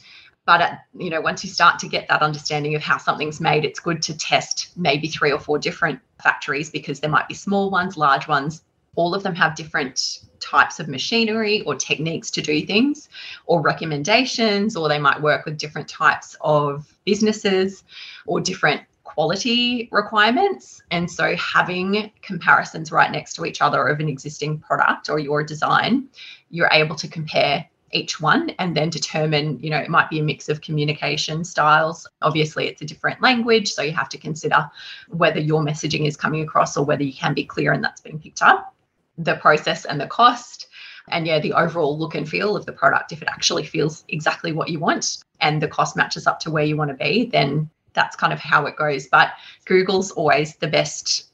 but 0.48 0.62
at, 0.62 0.86
you 0.98 1.12
know 1.12 1.22
once 1.22 1.44
you 1.44 1.50
start 1.52 1.78
to 1.78 1.88
get 1.88 2.08
that 2.08 2.24
understanding 2.24 2.74
of 2.74 2.82
how 2.82 2.98
something's 2.98 3.40
made 3.40 3.64
it's 3.64 3.80
good 3.80 4.02
to 4.02 4.18
test 4.18 4.70
maybe 4.76 5.08
three 5.08 5.32
or 5.32 5.40
four 5.40 5.60
different 5.60 6.00
factories 6.24 6.72
because 6.72 7.00
there 7.00 7.10
might 7.12 7.28
be 7.28 7.36
small 7.36 7.70
ones 7.70 7.98
large 7.98 8.28
ones. 8.28 8.64
All 8.96 9.14
of 9.14 9.22
them 9.22 9.36
have 9.36 9.56
different 9.56 10.22
types 10.40 10.80
of 10.80 10.88
machinery 10.88 11.62
or 11.64 11.76
techniques 11.76 12.32
to 12.32 12.42
do 12.42 12.66
things 12.66 13.10
or 13.46 13.62
recommendations 13.62 14.76
or 14.76 14.90
they 14.90 14.98
might 14.98 15.22
work 15.22 15.46
with 15.46 15.58
different 15.58 15.88
types 15.88 16.36
of 16.42 16.92
businesses 17.06 17.84
or 18.26 18.40
different 18.40 18.82
quality 19.04 19.88
requirements. 19.92 20.82
And 20.90 21.10
so 21.10 21.36
having 21.36 22.12
comparisons 22.22 22.92
right 22.92 23.12
next 23.12 23.34
to 23.34 23.46
each 23.46 23.62
other 23.62 23.88
of 23.88 24.00
an 24.00 24.10
existing 24.10 24.60
product 24.60 25.10
or 25.10 25.20
your 25.20 25.44
design 25.44 26.10
you're 26.50 26.70
able 26.72 26.96
to 26.96 27.08
compare 27.08 27.66
each 27.92 28.20
one 28.20 28.50
and 28.60 28.76
then 28.76 28.90
determine 28.90 29.60
you 29.60 29.70
know 29.70 29.78
it 29.78 29.90
might 29.90 30.10
be 30.10 30.20
a 30.20 30.24
mix 30.24 30.50
of 30.50 30.62
communication 30.62 31.44
styles. 31.44 32.08
Obviously 32.22 32.68
it's 32.68 32.82
a 32.82 32.86
different 32.86 33.22
language 33.22 33.72
so 33.72 33.82
you 33.82 33.94
have 33.94 34.10
to 34.10 34.18
consider 34.18 34.70
whether 35.10 35.40
your 35.40 35.62
messaging 35.62 36.08
is 36.08 36.18
coming 36.18 36.42
across 36.42 36.76
or 36.76 36.86
whether 36.86 37.04
you 37.04 37.14
can 37.14 37.34
be 37.34 37.44
clear 37.44 37.72
and 37.72 37.84
that's 37.84 38.02
being 38.02 38.20
picked 38.20 38.42
up. 38.42 38.74
The 39.18 39.36
process 39.36 39.86
and 39.86 40.00
the 40.00 40.08
cost 40.08 40.68
and 41.10 41.26
yeah 41.26 41.40
the 41.40 41.54
overall 41.54 41.98
look 41.98 42.16
and 42.16 42.28
feel 42.28 42.58
of 42.58 42.66
the 42.66 42.74
product. 42.74 43.12
If 43.12 43.22
it 43.22 43.30
actually 43.30 43.66
feels 43.66 44.04
exactly 44.10 44.52
what 44.52 44.70
you 44.70 44.80
want 44.80 45.24
and 45.40 45.62
the 45.62 45.68
cost 45.68 45.96
matches 45.96 46.28
up 46.28 46.40
to 46.42 46.52
where 46.52 46.66
you 46.66 46.76
want 46.76 46.92
to 46.92 46.96
be 46.96 47.26
then 47.26 47.70
that's 47.94 48.16
kind 48.16 48.34
of 48.34 48.40
how 48.40 48.66
it 48.66 48.76
goes. 48.76 49.08
But 49.08 49.32
google's 49.66 50.12
always 50.12 50.56
the 50.58 50.68
best 50.68 51.30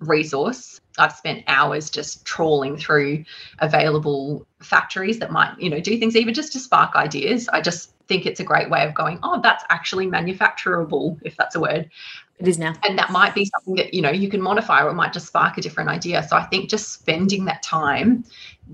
resource 0.00 0.79
I've 0.98 1.12
spent 1.12 1.44
hours 1.46 1.90
just 1.90 2.24
trawling 2.24 2.76
through 2.76 3.24
available 3.60 4.46
factories 4.60 5.18
that 5.20 5.30
might, 5.30 5.58
you 5.58 5.70
know, 5.70 5.80
do 5.80 5.98
things 5.98 6.16
even 6.16 6.34
just 6.34 6.52
to 6.52 6.58
spark 6.58 6.96
ideas. 6.96 7.48
I 7.48 7.60
just 7.60 7.92
think 8.08 8.26
it's 8.26 8.40
a 8.40 8.44
great 8.44 8.70
way 8.70 8.84
of 8.86 8.94
going, 8.94 9.18
oh, 9.22 9.40
that's 9.40 9.64
actually 9.70 10.06
manufacturable, 10.06 11.18
if 11.22 11.36
that's 11.36 11.54
a 11.54 11.60
word. 11.60 11.88
It 12.38 12.48
is 12.48 12.58
now. 12.58 12.74
And 12.84 12.98
that 12.98 13.10
might 13.10 13.34
be 13.34 13.44
something 13.44 13.76
that, 13.76 13.94
you 13.94 14.02
know, 14.02 14.10
you 14.10 14.28
can 14.28 14.40
modify 14.40 14.82
or 14.82 14.90
it 14.90 14.94
might 14.94 15.12
just 15.12 15.28
spark 15.28 15.58
a 15.58 15.60
different 15.60 15.90
idea. 15.90 16.26
So 16.26 16.36
I 16.36 16.44
think 16.44 16.70
just 16.70 16.92
spending 16.92 17.44
that 17.44 17.62
time 17.62 18.24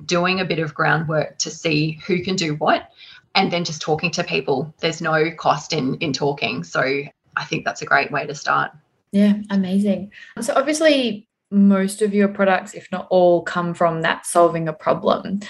doing 0.06 0.40
a 0.40 0.44
bit 0.44 0.58
of 0.58 0.74
groundwork 0.74 1.38
to 1.38 1.50
see 1.50 2.00
who 2.06 2.22
can 2.22 2.36
do 2.36 2.54
what 2.54 2.90
and 3.34 3.52
then 3.52 3.64
just 3.64 3.82
talking 3.82 4.10
to 4.12 4.24
people. 4.24 4.72
There's 4.78 5.02
no 5.02 5.30
cost 5.32 5.72
in 5.72 5.96
in 5.96 6.12
talking. 6.12 6.64
So 6.64 6.80
I 6.80 7.44
think 7.44 7.64
that's 7.64 7.82
a 7.82 7.86
great 7.86 8.10
way 8.10 8.26
to 8.26 8.34
start. 8.34 8.72
Yeah, 9.12 9.34
amazing. 9.50 10.12
So 10.40 10.54
obviously 10.54 11.28
most 11.50 12.02
of 12.02 12.14
your 12.14 12.28
products, 12.28 12.74
if 12.74 12.88
not 12.90 13.06
all, 13.10 13.42
come 13.42 13.74
from 13.74 14.02
that 14.02 14.26
solving 14.26 14.68
a 14.68 14.72
problem. 14.72 15.40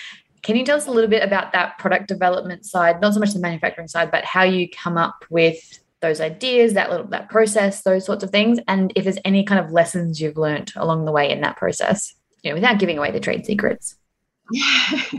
Can 0.42 0.56
you 0.56 0.64
tell 0.64 0.76
us 0.76 0.86
a 0.86 0.90
little 0.90 1.10
bit 1.10 1.24
about 1.24 1.52
that 1.52 1.78
product 1.78 2.06
development 2.06 2.64
side, 2.64 3.00
not 3.00 3.14
so 3.14 3.20
much 3.20 3.32
the 3.32 3.40
manufacturing 3.40 3.88
side, 3.88 4.10
but 4.10 4.24
how 4.24 4.44
you 4.44 4.68
come 4.70 4.96
up 4.96 5.24
with 5.30 5.80
those 6.00 6.20
ideas, 6.20 6.74
that 6.74 6.90
little 6.90 7.06
that 7.08 7.28
process, 7.28 7.82
those 7.82 8.04
sorts 8.04 8.22
of 8.22 8.30
things, 8.30 8.58
and 8.68 8.92
if 8.94 9.04
there's 9.04 9.18
any 9.24 9.42
kind 9.42 9.64
of 9.64 9.72
lessons 9.72 10.20
you've 10.20 10.36
learned 10.36 10.72
along 10.76 11.04
the 11.04 11.12
way 11.12 11.30
in 11.30 11.40
that 11.40 11.56
process, 11.56 12.14
you 12.42 12.50
know, 12.50 12.54
without 12.54 12.78
giving 12.78 12.98
away 12.98 13.10
the 13.10 13.20
trade 13.20 13.44
secrets. 13.44 13.96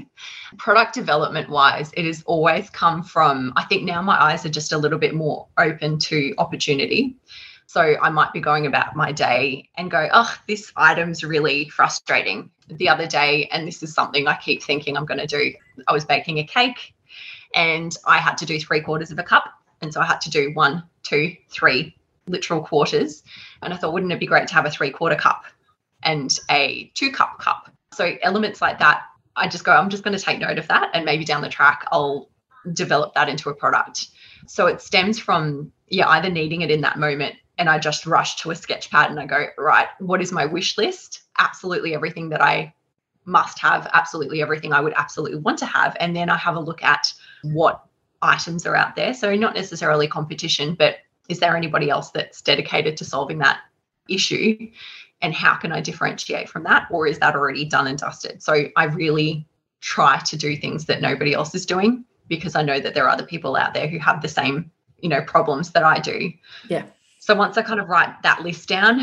Product 0.58 0.94
development 0.94 1.50
wise, 1.50 1.92
it 1.98 2.06
has 2.06 2.24
always 2.26 2.70
come 2.70 3.04
from, 3.04 3.52
I 3.58 3.66
think 3.66 3.84
now 3.84 4.02
my 4.02 4.22
eyes 4.22 4.46
are 4.46 4.50
just 4.50 4.72
a 4.72 4.78
little 4.78 5.00
bit 5.00 5.14
more 5.14 5.48
open 5.58 6.00
to 6.00 6.34
opportunity. 6.38 7.18
So 7.68 7.98
I 8.02 8.10
might 8.10 8.32
be 8.32 8.40
going 8.40 8.66
about 8.66 8.96
my 8.96 9.12
day 9.12 9.70
and 9.76 9.92
go, 9.92 10.08
oh, 10.14 10.34
this 10.48 10.72
item's 10.78 11.22
really 11.22 11.68
frustrating. 11.68 12.50
The 12.70 12.88
other 12.88 13.06
day, 13.06 13.50
and 13.52 13.68
this 13.68 13.84
is 13.84 13.94
something 13.94 14.26
I 14.26 14.38
keep 14.38 14.64
thinking 14.64 14.96
I'm 14.96 15.06
going 15.06 15.20
to 15.20 15.28
do, 15.28 15.54
I 15.86 15.92
was 15.92 16.06
baking 16.06 16.40
a 16.40 16.46
cake 16.46 16.96
and 17.54 17.96
I 18.06 18.20
had 18.20 18.38
to 18.38 18.46
do 18.46 18.58
three 18.58 18.80
quarters 18.80 19.12
of 19.12 19.20
a 19.20 19.24
cup. 19.24 19.54
And 19.82 19.94
so 19.94 20.00
I 20.00 20.06
had 20.06 20.22
to 20.22 20.30
do 20.30 20.52
one, 20.54 20.84
two, 21.04 21.36
three 21.50 21.94
literal 22.26 22.62
quarters. 22.62 23.22
And 23.62 23.74
I 23.74 23.78
thought, 23.78 23.92
wouldn't 23.92 24.14
it 24.14 24.20
be 24.20 24.28
great 24.28 24.48
to 24.48 24.54
have 24.54 24.66
a 24.66 24.72
three 24.72 24.92
quarter 24.92 25.18
cup 25.18 25.44
and 26.04 26.40
a 26.50 26.90
two 26.94 27.12
cup 27.12 27.38
cup? 27.38 27.70
So 27.94 28.16
elements 28.22 28.62
like 28.62 28.80
that, 28.80 29.02
I 29.36 29.50
just 29.50 29.66
go, 29.66 29.74
I'm 29.74 29.90
just 29.90 30.06
going 30.06 30.18
to 30.18 30.24
take 30.24 30.40
note 30.40 30.58
of 30.58 30.70
that. 30.70 30.92
And 30.94 31.04
maybe 31.04 31.26
down 31.26 31.42
the 31.42 31.50
track, 31.50 31.86
I'll 31.92 32.30
develop 32.72 33.14
that 33.16 33.28
into 33.28 33.50
a 33.50 33.54
product. 33.54 34.08
So 34.46 34.68
it 34.68 34.80
stems 34.80 35.20
from, 35.20 35.74
yeah, 35.90 36.08
either 36.08 36.30
needing 36.30 36.62
it 36.62 36.72
in 36.72 36.80
that 36.82 36.98
moment 36.98 37.36
and 37.58 37.70
I 37.70 37.80
just 37.80 38.06
rush 38.06 38.36
to 38.38 38.52
a 38.52 38.56
sketch 38.56 38.90
pad 38.92 39.10
and 39.10 39.20
I 39.20 39.26
go, 39.26 39.48
right, 39.58 39.88
what 40.00 40.22
is 40.22 40.32
my 40.32 40.46
wish 40.46 40.78
list? 40.78 41.22
Absolutely 41.40 41.96
everything 41.96 42.30
that 42.30 42.42
I 42.42 42.74
must 43.26 43.60
have, 43.60 43.90
absolutely 43.94 44.42
everything 44.42 44.74
I 44.74 44.82
would 44.82 44.94
absolutely 44.96 45.40
want 45.40 45.60
to 45.60 45.66
have. 45.66 45.98
And 46.00 46.16
then 46.16 46.30
I 46.30 46.38
have 46.38 46.56
a 46.56 46.60
look 46.60 46.84
at 46.84 47.14
what 47.44 47.84
items 48.22 48.66
are 48.66 48.76
out 48.76 48.96
there. 48.96 49.14
So, 49.14 49.36
not 49.36 49.54
necessarily 49.56 50.08
competition, 50.08 50.76
but 50.76 50.98
is 51.30 51.40
there 51.40 51.56
anybody 51.56 51.90
else 51.90 52.12
that's 52.12 52.42
dedicated 52.42 52.98
to 52.98 53.06
solving 53.06 53.40
that 53.40 53.60
issue? 54.10 54.70
And 55.22 55.34
how 55.34 55.56
can 55.56 55.72
I 55.72 55.82
differentiate 55.82 56.48
from 56.48 56.64
that? 56.64 56.88
Or 56.90 57.08
is 57.08 57.20
that 57.20 57.36
already 57.36 57.66
done 57.66 57.88
and 57.88 57.98
dusted? 57.98 58.42
So, 58.42 58.68
I 58.76 58.86
really 58.86 59.46
try 59.82 60.20
to 60.20 60.38
do 60.38 60.56
things 60.56 60.86
that 60.86 61.02
nobody 61.02 61.34
else 61.34 61.54
is 61.54 61.66
doing 61.66 62.06
because 62.28 62.56
I 62.56 62.62
know 62.62 62.80
that 62.80 62.94
there 62.94 63.06
are 63.06 63.10
other 63.10 63.26
people 63.26 63.56
out 63.56 63.74
there 63.74 63.88
who 63.88 64.00
have 64.00 64.22
the 64.22 64.28
same, 64.28 64.72
you 65.00 65.10
know, 65.10 65.22
problems 65.22 65.72
that 65.72 65.84
I 65.84 66.00
do. 66.00 66.32
Yeah. 66.70 66.84
So 67.28 67.36
once 67.36 67.58
I 67.58 67.62
kind 67.62 67.82
of 67.82 67.90
write 67.90 68.22
that 68.24 68.42
list 68.42 68.70
down, 68.70 69.02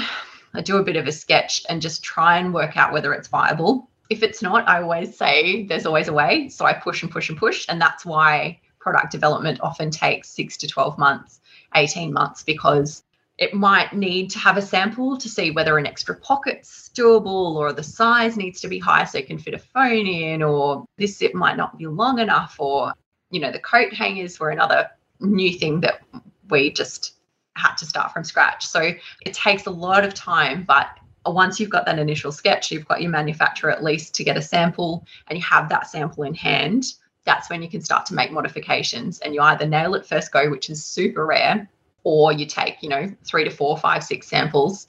I 0.54 0.62
do 0.62 0.78
a 0.78 0.83
bit 0.83 0.97
of 0.97 1.07
a 1.07 1.12
sketch 1.12 1.62
and 1.69 1.83
just 1.83 2.02
try 2.02 2.38
and 2.38 2.54
work 2.54 2.75
out 2.75 2.90
whether 2.90 3.12
it's 3.12 3.28
viable. 3.28 3.90
If 4.09 4.23
it's 4.23 4.40
not, 4.40 4.66
I 4.66 4.81
always 4.81 5.14
say 5.14 5.66
there's 5.66 5.85
always 5.85 6.09
a 6.09 6.12
way. 6.14 6.49
So 6.49 6.64
I 6.64 6.73
push 6.73 7.02
and 7.02 7.12
push 7.12 7.28
and 7.28 7.37
push. 7.37 7.66
And 7.69 7.78
that's 7.78 8.07
why 8.07 8.59
product 8.81 9.12
development 9.12 9.61
often 9.61 9.90
takes 9.90 10.31
six 10.31 10.57
to 10.57 10.66
12 10.66 10.97
months, 10.97 11.43
18 11.75 12.14
months, 12.14 12.43
because 12.43 13.02
it 13.37 13.52
might 13.52 13.93
need 13.93 14.31
to 14.31 14.38
have 14.38 14.57
a 14.57 14.62
sample 14.62 15.19
to 15.19 15.28
see 15.28 15.50
whether 15.50 15.76
an 15.76 15.87
extra 15.87 16.16
pocket's 16.16 16.90
doable 16.97 17.57
or 17.57 17.75
the 17.75 17.83
size 17.83 18.38
needs 18.38 18.59
to 18.62 18.69
be 18.69 18.78
high 18.78 19.04
so 19.04 19.19
you 19.19 19.26
can 19.26 19.37
fit 19.37 19.52
a 19.52 19.59
phone 19.59 20.07
in, 20.07 20.43
or 20.43 20.87
this 20.97 21.19
zip 21.19 21.35
might 21.35 21.59
not 21.59 21.76
be 21.76 21.87
long 21.87 22.19
enough, 22.19 22.57
or, 22.59 22.95
you 23.31 23.40
know, 23.40 23.52
the 23.52 23.59
coat 23.59 23.93
hangers 23.93 24.40
were 24.40 24.49
another 24.49 24.88
new 25.21 25.52
thing 25.52 25.83
that 25.83 26.00
we 26.49 26.73
just 26.73 27.13
had 27.56 27.75
to 27.76 27.87
start 27.87 28.12
from 28.12 28.25
scratch. 28.25 28.66
So 28.66 28.92
it 29.25 29.34
takes 29.34 29.66
a 29.66 29.70
lot 29.70 30.04
of 30.04 30.14
time, 30.14 30.64
but 30.64 30.88
once 31.26 31.58
you've 31.58 31.70
got 31.70 31.87
that 31.87 31.99
initial 31.99 32.32
sketch, 32.32 32.70
you've 32.70 32.87
got 32.87 33.00
your 33.00 33.11
manufacturer 33.11 33.70
at 33.70 33.82
least 33.82 34.14
to 34.14 34.25
get 34.25 34.37
a 34.37 34.42
sample 34.42 35.06
and 35.28 35.38
you 35.38 35.44
have 35.44 35.68
that 35.68 35.88
sample 35.88 36.25
in 36.25 36.34
hand, 36.34 36.84
that's 37.25 37.49
when 37.49 37.62
you 37.62 37.68
can 37.68 37.80
start 37.80 38.04
to 38.06 38.14
make 38.14 38.30
modifications 38.30 39.18
and 39.20 39.34
you 39.34 39.40
either 39.40 39.66
nail 39.66 39.94
it 39.94 40.04
first 40.04 40.32
go, 40.32 40.50
which 40.50 40.68
is 40.68 40.84
super 40.84 41.25
rare, 41.25 41.68
or 42.02 42.32
you 42.32 42.44
take, 42.44 42.82
you 42.82 42.88
know, 42.88 43.11
three 43.25 43.44
to 43.44 43.50
four, 43.50 43.78
five, 43.78 44.04
six 44.04 44.26
samples 44.28 44.87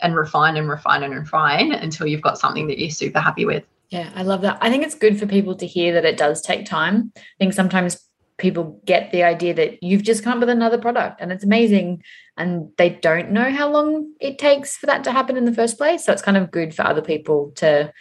and 0.00 0.16
refine 0.16 0.56
and 0.56 0.68
refine 0.68 1.04
and 1.04 1.14
refine 1.14 1.72
until 1.72 2.06
you've 2.06 2.22
got 2.22 2.38
something 2.38 2.66
that 2.66 2.78
you're 2.78 2.90
super 2.90 3.20
happy 3.20 3.44
with. 3.44 3.64
Yeah, 3.90 4.10
I 4.16 4.24
love 4.24 4.40
that. 4.40 4.58
I 4.60 4.68
think 4.68 4.82
it's 4.84 4.96
good 4.96 5.18
for 5.18 5.26
people 5.26 5.54
to 5.54 5.66
hear 5.66 5.92
that 5.92 6.04
it 6.04 6.16
does 6.16 6.42
take 6.42 6.66
time. 6.66 7.12
I 7.16 7.20
think 7.38 7.52
sometimes 7.52 8.05
people 8.38 8.80
get 8.84 9.10
the 9.12 9.22
idea 9.22 9.54
that 9.54 9.82
you've 9.82 10.02
just 10.02 10.22
come 10.22 10.34
up 10.34 10.40
with 10.40 10.48
another 10.50 10.78
product 10.78 11.20
and 11.20 11.32
it's 11.32 11.44
amazing 11.44 12.02
and 12.36 12.70
they 12.76 12.90
don't 12.90 13.30
know 13.30 13.50
how 13.50 13.70
long 13.70 14.12
it 14.20 14.38
takes 14.38 14.76
for 14.76 14.86
that 14.86 15.02
to 15.04 15.10
happen 15.10 15.36
in 15.36 15.46
the 15.46 15.54
first 15.54 15.78
place. 15.78 16.04
So 16.04 16.12
it's 16.12 16.22
kind 16.22 16.36
of 16.36 16.50
good 16.50 16.74
for 16.74 16.86
other 16.86 17.00
people 17.00 17.52
to 17.56 17.92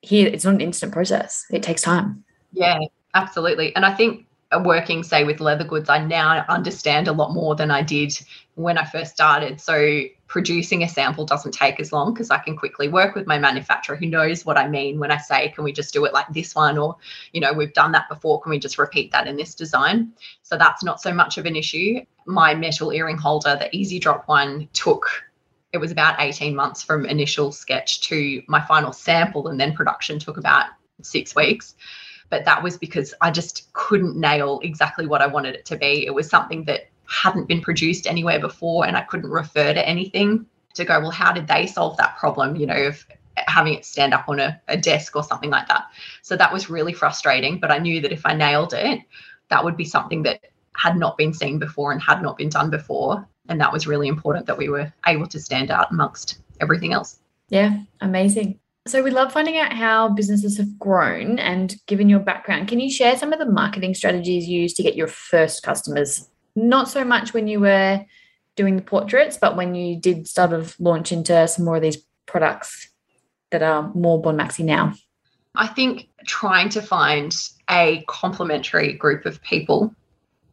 hear. 0.00 0.28
It's 0.28 0.44
not 0.44 0.54
an 0.54 0.60
instant 0.62 0.92
process. 0.92 1.44
It 1.50 1.62
takes 1.62 1.82
time. 1.82 2.24
Yeah 2.52 2.78
absolutely. 3.16 3.74
And 3.74 3.84
i 3.84 3.92
think 3.92 4.26
working 4.62 5.02
say 5.02 5.24
with 5.24 5.40
leather 5.40 5.64
goods 5.64 5.88
i 5.88 5.98
now 5.98 6.44
understand 6.48 7.08
a 7.08 7.12
lot 7.12 7.34
more 7.34 7.56
than 7.56 7.68
i 7.68 7.82
did 7.82 8.16
when 8.54 8.78
i 8.78 8.84
first 8.84 9.12
started. 9.12 9.60
So 9.60 10.02
producing 10.28 10.82
a 10.82 10.88
sample 10.88 11.24
doesn't 11.24 11.52
take 11.52 11.78
as 11.78 11.92
long 11.92 12.12
because 12.12 12.30
i 12.30 12.38
can 12.38 12.56
quickly 12.56 12.88
work 12.88 13.14
with 13.14 13.26
my 13.26 13.38
manufacturer 13.38 13.96
who 13.96 14.06
knows 14.06 14.44
what 14.44 14.58
i 14.58 14.66
mean 14.68 14.98
when 14.98 15.10
i 15.10 15.16
say 15.16 15.48
can 15.50 15.64
we 15.64 15.72
just 15.72 15.92
do 15.92 16.04
it 16.04 16.12
like 16.12 16.26
this 16.30 16.54
one? 16.54 16.78
or 16.78 16.96
you 17.32 17.40
know 17.40 17.52
we've 17.52 17.72
done 17.72 17.92
that 17.92 18.08
before. 18.08 18.40
Can 18.40 18.50
we 18.50 18.58
just 18.58 18.78
repeat 18.78 19.12
that 19.12 19.26
in 19.26 19.36
this 19.36 19.54
design? 19.54 20.12
So 20.42 20.56
that's 20.56 20.82
not 20.82 21.00
so 21.00 21.12
much 21.12 21.38
of 21.38 21.46
an 21.46 21.56
issue. 21.56 22.00
My 22.26 22.54
metal 22.54 22.92
earring 22.92 23.18
holder 23.18 23.56
the 23.56 23.74
easy 23.74 23.98
drop 23.98 24.28
one 24.28 24.68
took 24.72 25.08
it 25.72 25.78
was 25.78 25.90
about 25.90 26.16
18 26.18 26.54
months 26.56 26.82
from 26.82 27.04
initial 27.04 27.52
sketch 27.52 28.00
to 28.02 28.42
my 28.48 28.60
final 28.62 28.92
sample 28.92 29.48
and 29.48 29.60
then 29.60 29.74
production 29.74 30.18
took 30.18 30.38
about 30.38 30.66
six 31.02 31.34
weeks. 31.34 31.74
But 32.30 32.44
that 32.44 32.62
was 32.62 32.76
because 32.76 33.14
I 33.20 33.30
just 33.30 33.72
couldn't 33.72 34.16
nail 34.16 34.58
exactly 34.62 35.06
what 35.06 35.22
I 35.22 35.26
wanted 35.26 35.54
it 35.54 35.66
to 35.66 35.76
be. 35.76 36.06
It 36.06 36.14
was 36.14 36.28
something 36.28 36.64
that 36.64 36.88
hadn't 37.08 37.48
been 37.48 37.60
produced 37.60 38.06
anywhere 38.06 38.40
before, 38.40 38.86
and 38.86 38.96
I 38.96 39.02
couldn't 39.02 39.30
refer 39.30 39.72
to 39.72 39.88
anything 39.88 40.46
to 40.74 40.84
go, 40.84 41.00
well, 41.00 41.10
how 41.10 41.32
did 41.32 41.48
they 41.48 41.66
solve 41.66 41.96
that 41.96 42.16
problem, 42.18 42.56
you 42.56 42.66
know, 42.66 42.86
of 42.86 43.06
having 43.46 43.74
it 43.74 43.84
stand 43.84 44.14
up 44.14 44.28
on 44.28 44.40
a, 44.40 44.60
a 44.68 44.76
desk 44.76 45.14
or 45.14 45.22
something 45.22 45.50
like 45.50 45.68
that. 45.68 45.84
So 46.22 46.36
that 46.36 46.52
was 46.52 46.70
really 46.70 46.92
frustrating, 46.92 47.60
but 47.60 47.70
I 47.70 47.78
knew 47.78 48.00
that 48.00 48.12
if 48.12 48.24
I 48.24 48.34
nailed 48.34 48.72
it, 48.72 49.00
that 49.50 49.64
would 49.64 49.76
be 49.76 49.84
something 49.84 50.22
that 50.22 50.40
had 50.74 50.96
not 50.96 51.16
been 51.16 51.32
seen 51.32 51.58
before 51.58 51.92
and 51.92 52.00
had 52.00 52.22
not 52.22 52.36
been 52.36 52.48
done 52.48 52.70
before. 52.70 53.26
And 53.48 53.60
that 53.60 53.72
was 53.72 53.86
really 53.86 54.08
important 54.08 54.46
that 54.46 54.58
we 54.58 54.68
were 54.68 54.92
able 55.06 55.26
to 55.28 55.40
stand 55.40 55.70
out 55.70 55.90
amongst 55.90 56.38
everything 56.60 56.92
else. 56.92 57.18
Yeah, 57.48 57.78
amazing. 58.00 58.58
So 58.86 59.02
we 59.02 59.10
love 59.10 59.32
finding 59.32 59.58
out 59.58 59.72
how 59.72 60.08
businesses 60.10 60.56
have 60.58 60.78
grown 60.78 61.38
and 61.38 61.74
given 61.86 62.08
your 62.08 62.20
background, 62.20 62.68
can 62.68 62.80
you 62.80 62.90
share 62.90 63.16
some 63.16 63.32
of 63.32 63.38
the 63.38 63.46
marketing 63.46 63.94
strategies 63.94 64.48
used 64.48 64.76
to 64.76 64.82
get 64.82 64.96
your 64.96 65.08
first 65.08 65.62
customers? 65.62 66.28
Not 66.56 66.88
so 66.88 67.04
much 67.04 67.34
when 67.34 67.46
you 67.46 67.60
were 67.60 68.04
doing 68.56 68.76
the 68.76 68.82
portraits, 68.82 69.36
but 69.36 69.56
when 69.56 69.74
you 69.74 70.00
did 70.00 70.26
sort 70.26 70.52
of 70.52 70.74
launch 70.80 71.12
into 71.12 71.46
some 71.46 71.64
more 71.64 71.76
of 71.76 71.82
these 71.82 71.98
products 72.24 72.88
that 73.50 73.62
are 73.62 73.92
more 73.94 74.20
Bon 74.20 74.36
Maxie 74.36 74.62
now. 74.62 74.94
I 75.54 75.66
think 75.66 76.08
trying 76.26 76.68
to 76.70 76.82
find 76.82 77.34
a 77.70 78.04
complementary 78.08 78.94
group 78.94 79.26
of 79.26 79.42
people 79.42 79.94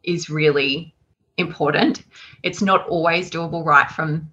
is 0.02 0.30
really 0.30 0.94
important. 1.36 2.04
It's 2.42 2.62
not 2.62 2.86
always 2.88 3.30
doable 3.30 3.64
right 3.64 3.90
from 3.90 4.30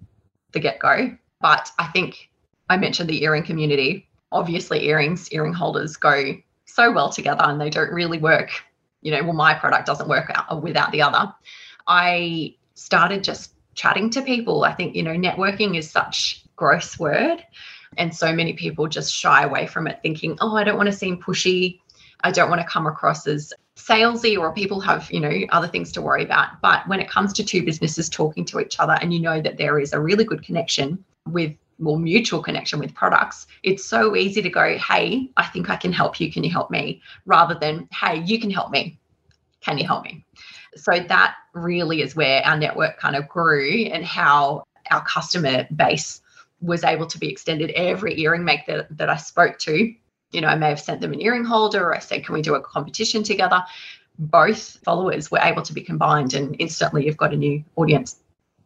the 0.52 0.60
get 0.60 0.78
go, 0.78 1.16
but 1.40 1.70
I 1.78 1.88
think 1.88 2.30
I 2.68 2.76
mentioned 2.76 3.08
the 3.08 3.22
earring 3.24 3.42
community. 3.42 4.08
Obviously, 4.30 4.86
earrings, 4.86 5.30
earring 5.32 5.52
holders 5.52 5.96
go 5.96 6.34
so 6.64 6.92
well 6.92 7.10
together 7.10 7.42
and 7.44 7.60
they 7.60 7.70
don't 7.70 7.92
really 7.92 8.18
work. 8.18 8.50
You 9.02 9.12
know, 9.12 9.22
well, 9.24 9.32
my 9.32 9.54
product 9.54 9.86
doesn't 9.86 10.08
work 10.08 10.30
out 10.34 10.50
uh, 10.50 10.56
without 10.56 10.92
the 10.92 11.02
other. 11.02 11.32
I 11.86 12.54
started 12.74 13.24
just 13.24 13.52
chatting 13.74 14.10
to 14.10 14.22
people. 14.22 14.64
I 14.64 14.72
think, 14.72 14.94
you 14.94 15.02
know, 15.02 15.12
networking 15.12 15.76
is 15.76 15.90
such 15.90 16.44
gross 16.56 16.98
word. 16.98 17.44
And 17.98 18.14
so 18.14 18.32
many 18.32 18.54
people 18.54 18.88
just 18.88 19.12
shy 19.12 19.42
away 19.42 19.66
from 19.66 19.86
it, 19.86 20.00
thinking, 20.02 20.38
oh, 20.40 20.56
I 20.56 20.64
don't 20.64 20.76
want 20.76 20.88
to 20.88 20.96
seem 20.96 21.20
pushy. 21.20 21.80
I 22.24 22.30
don't 22.30 22.48
want 22.48 22.60
to 22.60 22.66
come 22.66 22.86
across 22.86 23.26
as 23.26 23.52
salesy 23.76 24.38
or 24.38 24.52
people 24.52 24.80
have, 24.80 25.10
you 25.10 25.20
know, 25.20 25.32
other 25.50 25.68
things 25.68 25.92
to 25.92 26.02
worry 26.02 26.24
about. 26.24 26.60
But 26.62 26.86
when 26.88 27.00
it 27.00 27.10
comes 27.10 27.32
to 27.34 27.44
two 27.44 27.64
businesses 27.64 28.08
talking 28.08 28.44
to 28.46 28.60
each 28.60 28.78
other 28.78 28.94
and 29.00 29.12
you 29.12 29.20
know 29.20 29.40
that 29.40 29.58
there 29.58 29.78
is 29.78 29.92
a 29.92 30.00
really 30.00 30.24
good 30.24 30.42
connection 30.42 31.04
with 31.26 31.52
more 31.82 31.98
mutual 31.98 32.42
connection 32.42 32.78
with 32.78 32.94
products, 32.94 33.46
it's 33.62 33.84
so 33.84 34.16
easy 34.16 34.40
to 34.40 34.48
go, 34.48 34.78
Hey, 34.78 35.30
I 35.36 35.46
think 35.46 35.68
I 35.68 35.76
can 35.76 35.92
help 35.92 36.20
you. 36.20 36.32
Can 36.32 36.44
you 36.44 36.50
help 36.50 36.70
me? 36.70 37.02
Rather 37.26 37.54
than, 37.54 37.88
Hey, 37.92 38.22
you 38.22 38.40
can 38.40 38.50
help 38.50 38.70
me. 38.70 38.98
Can 39.60 39.78
you 39.78 39.86
help 39.86 40.04
me? 40.04 40.24
So 40.76 40.92
that 41.08 41.34
really 41.52 42.00
is 42.00 42.16
where 42.16 42.42
our 42.44 42.56
network 42.56 42.98
kind 42.98 43.16
of 43.16 43.28
grew 43.28 43.84
and 43.86 44.04
how 44.04 44.64
our 44.90 45.04
customer 45.04 45.66
base 45.74 46.20
was 46.60 46.84
able 46.84 47.06
to 47.06 47.18
be 47.18 47.28
extended. 47.28 47.70
Every 47.70 48.18
earring 48.20 48.44
make 48.44 48.66
that, 48.66 48.96
that 48.96 49.10
I 49.10 49.16
spoke 49.16 49.58
to, 49.60 49.92
you 50.30 50.40
know, 50.40 50.48
I 50.48 50.54
may 50.54 50.68
have 50.68 50.80
sent 50.80 51.00
them 51.00 51.12
an 51.12 51.20
earring 51.20 51.44
holder 51.44 51.84
or 51.84 51.94
I 51.94 51.98
said, 51.98 52.24
Can 52.24 52.34
we 52.34 52.42
do 52.42 52.54
a 52.54 52.60
competition 52.60 53.22
together? 53.22 53.62
Both 54.18 54.78
followers 54.84 55.30
were 55.30 55.40
able 55.40 55.62
to 55.62 55.72
be 55.72 55.82
combined 55.82 56.34
and 56.34 56.54
instantly 56.58 57.06
you've 57.06 57.16
got 57.16 57.32
a 57.32 57.36
new 57.36 57.64
audience. 57.76 58.20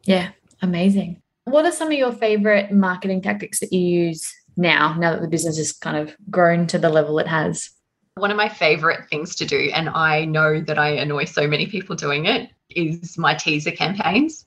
Yeah, 0.04 0.30
amazing. 0.62 1.20
What 1.46 1.64
are 1.64 1.70
some 1.70 1.92
of 1.92 1.94
your 1.94 2.10
favorite 2.10 2.72
marketing 2.72 3.22
tactics 3.22 3.60
that 3.60 3.72
you 3.72 3.78
use 3.78 4.34
now, 4.56 4.96
now 4.98 5.12
that 5.12 5.22
the 5.22 5.28
business 5.28 5.56
has 5.58 5.72
kind 5.72 5.96
of 5.96 6.16
grown 6.28 6.66
to 6.66 6.78
the 6.78 6.88
level 6.88 7.20
it 7.20 7.28
has? 7.28 7.70
One 8.16 8.32
of 8.32 8.36
my 8.36 8.48
favorite 8.48 9.08
things 9.10 9.36
to 9.36 9.44
do, 9.44 9.70
and 9.72 9.88
I 9.88 10.24
know 10.24 10.60
that 10.60 10.76
I 10.76 10.88
annoy 10.88 11.24
so 11.24 11.46
many 11.46 11.68
people 11.68 11.94
doing 11.94 12.26
it, 12.26 12.50
is 12.70 13.16
my 13.16 13.32
teaser 13.34 13.70
campaigns. 13.70 14.44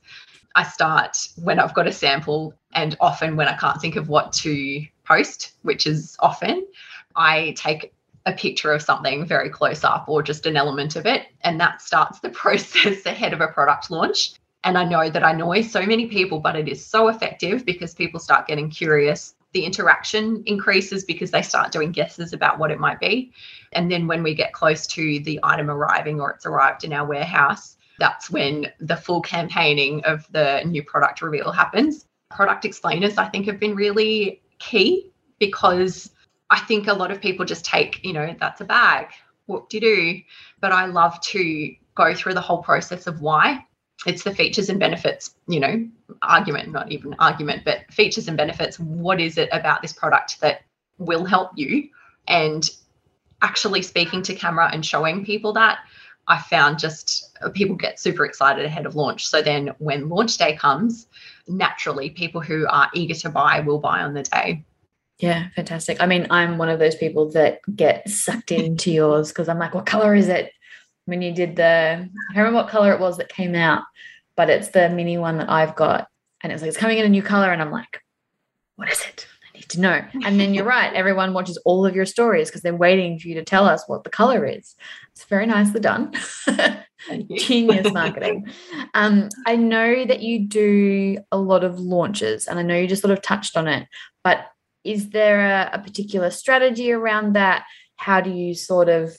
I 0.56 0.64
start 0.64 1.18
when 1.38 1.58
I've 1.58 1.74
got 1.74 1.88
a 1.88 1.92
sample 1.94 2.54
and 2.74 2.98
often 3.00 3.38
when 3.38 3.48
I 3.48 3.56
can't 3.56 3.80
think 3.80 3.96
of 3.96 4.10
what 4.10 4.34
to 4.34 4.86
post, 5.06 5.54
which 5.62 5.88
is 5.88 6.18
often, 6.20 6.68
I 7.16 7.54
take 7.56 7.94
a 8.26 8.34
picture 8.34 8.74
of 8.74 8.82
something 8.82 9.26
very 9.26 9.50
close 9.50 9.86
up 9.86 10.10
or 10.10 10.22
just 10.22 10.46
an 10.46 10.58
element 10.58 10.98
of 10.98 11.06
it. 11.06 11.28
And 11.46 11.62
that 11.62 11.82
starts 11.82 12.20
the 12.20 12.30
process 12.42 13.06
ahead 13.06 13.32
of 13.32 13.40
a 13.40 13.48
product 13.48 13.90
launch. 13.90 14.34
And 14.64 14.78
I 14.78 14.84
know 14.84 15.10
that 15.10 15.24
I 15.24 15.32
annoy 15.32 15.62
so 15.62 15.86
many 15.86 16.08
people, 16.08 16.40
but 16.40 16.56
it 16.56 16.68
is 16.68 16.86
so 16.86 17.08
effective 17.08 17.66
because 17.66 17.94
people 17.94 18.20
start 18.20 18.48
getting 18.48 18.70
curious. 18.70 19.36
The 19.54 19.64
interaction 19.64 20.44
increases 20.46 21.06
because 21.06 21.32
they 21.32 21.42
start 21.42 21.72
doing 21.72 21.92
guesses 21.92 22.34
about 22.34 22.60
what 22.60 22.70
it 22.70 22.80
might 22.80 23.00
be. 23.00 23.32
And 23.72 23.90
then 23.90 24.06
when 24.06 24.22
we 24.22 24.36
get 24.36 24.54
close 24.54 24.86
to 24.88 25.20
the 25.22 25.40
item 25.44 25.72
arriving 25.72 26.20
or 26.20 26.32
it's 26.32 26.46
arrived 26.46 26.84
in 26.84 26.94
our 26.94 27.06
warehouse, 27.06 27.78
that's 28.00 28.30
when 28.30 28.68
the 28.80 28.96
full 28.96 29.22
campaigning 29.22 30.04
of 30.06 30.28
the 30.32 30.62
new 30.66 30.84
product 30.84 31.22
reveal 31.22 31.52
happens. 31.52 32.06
Product 32.30 32.66
explainers, 32.66 33.18
I 33.18 33.28
think, 33.30 33.46
have 33.48 33.60
been 33.60 33.76
really 33.76 34.42
key 34.60 35.12
because 35.40 36.12
I 36.50 36.60
think 36.60 36.88
a 36.88 36.94
lot 36.94 37.12
of 37.12 37.22
people 37.22 37.46
just 37.46 37.66
take, 37.66 38.04
you 38.04 38.14
know, 38.14 38.36
that's 38.40 38.62
a 38.62 38.66
bag. 38.66 39.08
What 39.46 39.74
you 39.74 39.82
do? 39.82 40.20
But 40.60 40.74
I 40.74 40.86
love 40.86 41.20
to 41.22 41.76
go 41.96 42.14
through 42.14 42.34
the 42.36 42.42
whole 42.42 42.62
process 42.62 43.08
of 43.08 43.22
why. 43.22 43.66
It's 44.06 44.24
the 44.24 44.34
features 44.34 44.70
and 44.70 44.80
benefits, 44.80 45.36
you 45.48 45.60
know, 45.60 45.88
argument, 46.22 46.72
not 46.72 46.92
even 46.92 47.16
argument, 47.20 47.64
but 47.66 47.80
features 47.92 48.28
and 48.28 48.38
benefits. 48.38 48.80
What 48.80 49.20
is 49.20 49.38
it 49.38 49.50
about 49.52 49.82
this 49.82 49.94
product 49.94 50.40
that 50.42 50.62
will 50.98 51.26
help 51.26 51.52
you? 51.56 51.90
And 52.28 52.70
actually 53.42 53.82
speaking 53.82 54.22
to 54.24 54.36
camera 54.36 54.70
and 54.72 54.86
showing 54.86 55.26
people 55.26 55.54
that, 55.54 55.80
I 56.28 56.38
found 56.38 56.78
just 56.78 57.38
uh, 57.42 57.50
people 57.50 57.76
get 57.76 58.00
super 58.00 58.24
excited 58.24 58.64
ahead 58.64 58.86
of 58.86 58.96
launch. 58.96 59.28
So 59.28 59.42
then 59.42 59.72
when 59.80 60.10
launch 60.10 60.38
day 60.38 60.56
comes, 60.56 61.08
naturally 61.48 62.12
people 62.12 62.40
who 62.40 62.68
are 62.70 62.90
eager 62.94 63.16
to 63.16 63.30
buy 63.30 63.60
will 63.62 63.80
buy 63.80 64.02
on 64.02 64.14
the 64.14 64.24
day. 64.24 64.64
Yeah, 65.18 65.48
fantastic. 65.56 66.02
I 66.02 66.06
mean, 66.06 66.28
I'm 66.30 66.58
one 66.58 66.70
of 66.70 66.80
those 66.80 66.96
people 66.96 67.30
that 67.32 67.60
get 67.76 68.08
sucked 68.08 68.52
into 68.52 68.92
yours 68.92 69.30
because 69.30 69.50
I'm 69.50 69.60
like, 69.60 69.74
what 69.74 69.86
color 69.86 70.16
is 70.16 70.30
it? 70.30 70.54
When 71.10 71.22
you 71.22 71.34
did 71.34 71.56
the, 71.56 71.64
I 72.36 72.38
remember 72.38 72.58
what 72.58 72.70
color 72.70 72.94
it 72.94 73.00
was 73.00 73.18
that 73.18 73.30
came 73.30 73.56
out, 73.56 73.84
but 74.38 74.50
it's 74.50 74.70
the 74.70 74.90
mini 74.90 75.18
one 75.18 75.40
that 75.40 75.50
I've 75.50 75.76
got. 75.76 76.08
And 76.42 76.54
it's 76.54 76.62
like, 76.62 76.70
it's 76.70 76.78
coming 76.78 77.00
in 77.00 77.06
a 77.06 77.10
new 77.10 77.24
color. 77.24 77.52
And 77.52 77.62
I'm 77.62 77.72
like, 77.72 78.02
what 78.76 78.92
is 78.92 79.02
it? 79.02 79.28
I 79.44 79.58
need 79.58 79.70
to 79.70 79.82
know. 79.82 80.02
And 80.24 80.40
then 80.40 80.54
you're 80.54 80.66
right. 80.66 80.94
Everyone 80.94 81.34
watches 81.34 81.58
all 81.66 81.86
of 81.86 81.96
your 81.96 82.06
stories 82.06 82.48
because 82.48 82.62
they're 82.62 82.76
waiting 82.76 83.20
for 83.20 83.28
you 83.28 83.36
to 83.36 83.44
tell 83.44 83.66
us 83.66 83.84
what 83.88 84.04
the 84.04 84.10
color 84.10 84.46
is. 84.46 84.76
It's 85.12 85.26
very 85.26 85.48
nicely 85.48 85.80
done. 85.80 86.14
Genius 87.30 87.92
marketing. 87.92 88.48
Um, 88.94 89.30
I 89.48 89.56
know 89.56 90.06
that 90.06 90.22
you 90.22 90.48
do 90.48 91.18
a 91.32 91.38
lot 91.38 91.64
of 91.64 91.80
launches, 91.80 92.48
and 92.48 92.60
I 92.60 92.62
know 92.62 92.78
you 92.78 92.88
just 92.88 93.02
sort 93.02 93.12
of 93.12 93.22
touched 93.22 93.58
on 93.58 93.68
it, 93.68 93.88
but 94.24 94.46
is 94.84 95.10
there 95.10 95.40
a, 95.40 95.72
a 95.74 95.80
particular 95.80 96.30
strategy 96.30 96.92
around 96.92 97.34
that? 97.34 97.66
How 97.96 98.22
do 98.22 98.30
you 98.30 98.54
sort 98.54 98.88
of 98.88 99.18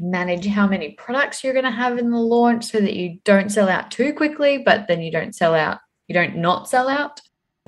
manage 0.00 0.46
how 0.46 0.66
many 0.66 0.92
products 0.92 1.44
you're 1.44 1.52
going 1.52 1.64
to 1.64 1.70
have 1.70 1.98
in 1.98 2.10
the 2.10 2.18
launch 2.18 2.64
so 2.64 2.80
that 2.80 2.94
you 2.94 3.18
don't 3.24 3.50
sell 3.50 3.68
out 3.68 3.90
too 3.90 4.12
quickly, 4.12 4.58
but 4.58 4.88
then 4.88 5.02
you 5.02 5.12
don't 5.12 5.34
sell 5.34 5.54
out, 5.54 5.78
you 6.08 6.14
don't 6.14 6.36
not 6.36 6.68
sell 6.68 6.88
out? 6.88 7.20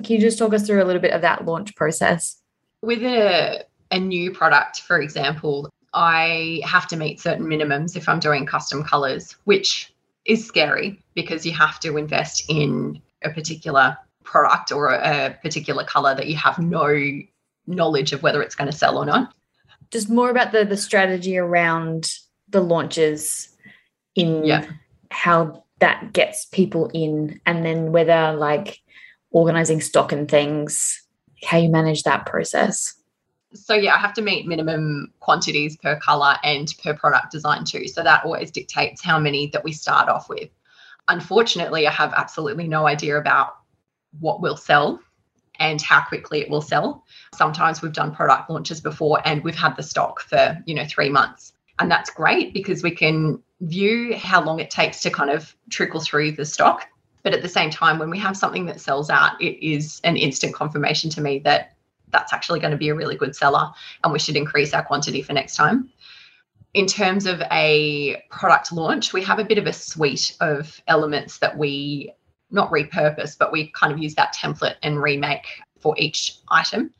Can 0.03 0.15
you 0.15 0.21
just 0.21 0.37
talk 0.37 0.53
us 0.53 0.65
through 0.65 0.83
a 0.83 0.85
little 0.85 1.01
bit 1.01 1.13
of 1.13 1.21
that 1.21 1.45
launch 1.45 1.75
process? 1.75 2.41
With 2.81 3.03
a, 3.03 3.63
a 3.91 3.99
new 3.99 4.31
product, 4.31 4.81
for 4.81 4.99
example, 4.99 5.69
I 5.93 6.61
have 6.65 6.87
to 6.87 6.97
meet 6.97 7.21
certain 7.21 7.45
minimums 7.45 7.95
if 7.95 8.09
I'm 8.09 8.19
doing 8.19 8.45
custom 8.45 8.83
colors, 8.83 9.35
which 9.43 9.93
is 10.25 10.45
scary 10.45 11.01
because 11.13 11.45
you 11.45 11.53
have 11.53 11.79
to 11.81 11.97
invest 11.97 12.45
in 12.49 13.01
a 13.23 13.29
particular 13.29 13.97
product 14.23 14.71
or 14.71 14.89
a, 14.89 15.37
particular 15.41 15.83
color 15.83 16.15
that 16.15 16.27
you 16.27 16.35
have 16.35 16.57
no 16.59 17.21
knowledge 17.67 18.13
of 18.13 18.23
whether 18.23 18.41
it's 18.41 18.55
going 18.55 18.69
to 18.69 18.75
sell 18.75 18.97
or 18.97 19.05
not. 19.05 19.33
Just 19.93 20.09
more 20.09 20.29
about 20.31 20.51
the 20.51 20.65
the 20.65 20.75
strategy 20.75 21.37
around 21.37 22.11
the 22.49 22.61
launches 22.61 23.55
in 24.15 24.43
yeah. 24.43 24.65
how 25.11 25.63
that 25.79 26.13
gets 26.13 26.45
people 26.45 26.89
in 26.93 27.39
and 27.45 27.63
then 27.63 27.91
whether 27.91 28.33
like 28.33 28.79
organizing 29.29 29.81
stock 29.81 30.11
and 30.11 30.29
things 30.29 30.99
how 31.45 31.57
you 31.57 31.69
manage 31.69 32.03
that 32.03 32.25
process. 32.25 32.95
So 33.53 33.75
yeah 33.75 33.93
i 33.93 33.99
have 33.99 34.15
to 34.15 34.23
meet 34.23 34.47
minimum 34.47 35.13
quantities 35.19 35.77
per 35.77 35.99
color 35.99 36.37
and 36.43 36.73
per 36.83 36.95
product 36.95 37.31
design 37.31 37.63
too. 37.63 37.87
So 37.87 38.03
that 38.03 38.25
always 38.25 38.49
dictates 38.49 39.03
how 39.03 39.19
many 39.19 39.47
that 39.53 39.63
we 39.63 39.73
start 39.73 40.09
off 40.09 40.27
with. 40.27 40.49
Unfortunately 41.07 41.85
i 41.85 41.91
have 41.91 42.13
absolutely 42.17 42.67
no 42.67 42.87
idea 42.87 43.17
about 43.19 43.57
what 44.19 44.41
will 44.41 44.57
sell 44.57 44.99
and 45.59 45.81
how 45.81 46.01
quickly 46.01 46.41
it 46.41 46.49
will 46.49 46.61
sell. 46.61 47.05
Sometimes 47.35 47.81
we've 47.81 47.93
done 47.93 48.13
product 48.13 48.49
launches 48.49 48.81
before 48.81 49.21
and 49.25 49.43
we've 49.43 49.55
had 49.55 49.75
the 49.75 49.83
stock 49.83 50.21
for, 50.21 50.61
you 50.65 50.75
know, 50.75 50.85
3 50.85 51.09
months. 51.09 51.53
And 51.79 51.89
that's 51.89 52.09
great 52.09 52.53
because 52.53 52.83
we 52.83 52.91
can 52.91 53.41
view 53.61 54.15
how 54.15 54.43
long 54.43 54.59
it 54.59 54.69
takes 54.69 55.01
to 55.01 55.09
kind 55.09 55.29
of 55.29 55.55
trickle 55.69 56.01
through 56.01 56.33
the 56.33 56.45
stock. 56.45 56.87
But 57.23 57.33
at 57.33 57.41
the 57.41 57.49
same 57.49 57.69
time, 57.69 57.99
when 57.99 58.09
we 58.09 58.19
have 58.19 58.35
something 58.35 58.65
that 58.65 58.81
sells 58.81 59.09
out, 59.09 59.41
it 59.41 59.65
is 59.65 60.01
an 60.03 60.17
instant 60.17 60.53
confirmation 60.53 61.09
to 61.11 61.21
me 61.21 61.39
that 61.39 61.75
that's 62.09 62.33
actually 62.33 62.59
going 62.59 62.71
to 62.71 62.77
be 62.77 62.89
a 62.89 62.95
really 62.95 63.15
good 63.15 63.35
seller 63.35 63.71
and 64.03 64.13
we 64.13 64.19
should 64.19 64.35
increase 64.35 64.73
our 64.73 64.83
quantity 64.83 65.21
for 65.21 65.33
next 65.33 65.55
time. 65.55 65.89
In 66.73 66.85
terms 66.85 67.25
of 67.25 67.41
a 67.51 68.23
product 68.29 68.71
launch, 68.71 69.13
we 69.13 69.23
have 69.23 69.39
a 69.39 69.45
bit 69.45 69.57
of 69.57 69.67
a 69.67 69.73
suite 69.73 70.35
of 70.41 70.81
elements 70.87 71.37
that 71.39 71.57
we 71.57 72.13
not 72.53 72.71
repurpose, 72.71 73.37
but 73.37 73.51
we 73.51 73.67
kind 73.69 73.91
of 73.91 73.99
use 73.99 74.15
that 74.15 74.33
template 74.33 74.75
and 74.83 75.01
remake 75.01 75.45
for 75.79 75.95
each 75.97 76.37
item. 76.49 76.93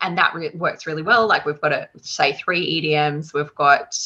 And 0.00 0.16
that 0.16 0.34
re- 0.34 0.50
works 0.54 0.86
really 0.86 1.02
well. 1.02 1.26
Like 1.26 1.44
we've 1.44 1.60
got 1.60 1.72
a 1.72 1.88
say 2.00 2.32
three 2.32 2.80
EDMs, 2.80 3.34
we've 3.34 3.54
got 3.54 3.98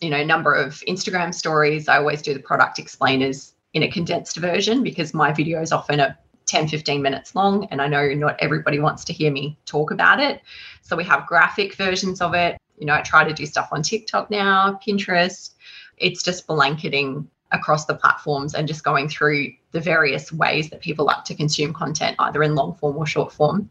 you 0.00 0.10
know 0.10 0.18
a 0.18 0.24
number 0.24 0.52
of 0.52 0.82
Instagram 0.86 1.32
stories. 1.32 1.88
I 1.88 1.96
always 1.96 2.20
do 2.20 2.34
the 2.34 2.40
product 2.40 2.78
explainers 2.78 3.54
in 3.72 3.84
a 3.84 3.90
condensed 3.90 4.36
version 4.36 4.82
because 4.82 5.14
my 5.14 5.32
videos 5.32 5.72
often 5.72 6.00
are 6.00 6.18
10 6.46 6.66
15 6.66 7.00
minutes 7.00 7.36
long 7.36 7.66
and 7.70 7.80
I 7.80 7.86
know 7.86 8.08
not 8.14 8.36
everybody 8.40 8.80
wants 8.80 9.04
to 9.04 9.12
hear 9.12 9.30
me 9.30 9.56
talk 9.66 9.92
about 9.92 10.18
it. 10.18 10.42
So 10.82 10.96
we 10.96 11.04
have 11.04 11.26
graphic 11.26 11.74
versions 11.76 12.20
of 12.20 12.34
it. 12.34 12.58
You 12.76 12.86
know, 12.86 12.94
I 12.94 13.02
try 13.02 13.22
to 13.24 13.32
do 13.32 13.46
stuff 13.46 13.68
on 13.70 13.82
TikTok 13.82 14.30
now, 14.30 14.80
Pinterest. 14.84 15.50
It's 15.96 16.22
just 16.24 16.46
blanketing 16.48 17.28
across 17.52 17.86
the 17.86 17.94
platforms 17.94 18.54
and 18.54 18.68
just 18.68 18.84
going 18.84 19.08
through 19.08 19.52
the 19.72 19.80
various 19.80 20.32
ways 20.32 20.70
that 20.70 20.80
people 20.80 21.04
like 21.04 21.24
to 21.24 21.34
consume 21.34 21.72
content, 21.72 22.16
either 22.18 22.42
in 22.42 22.54
long 22.54 22.74
form 22.74 22.96
or 22.96 23.06
short 23.06 23.32
form. 23.32 23.68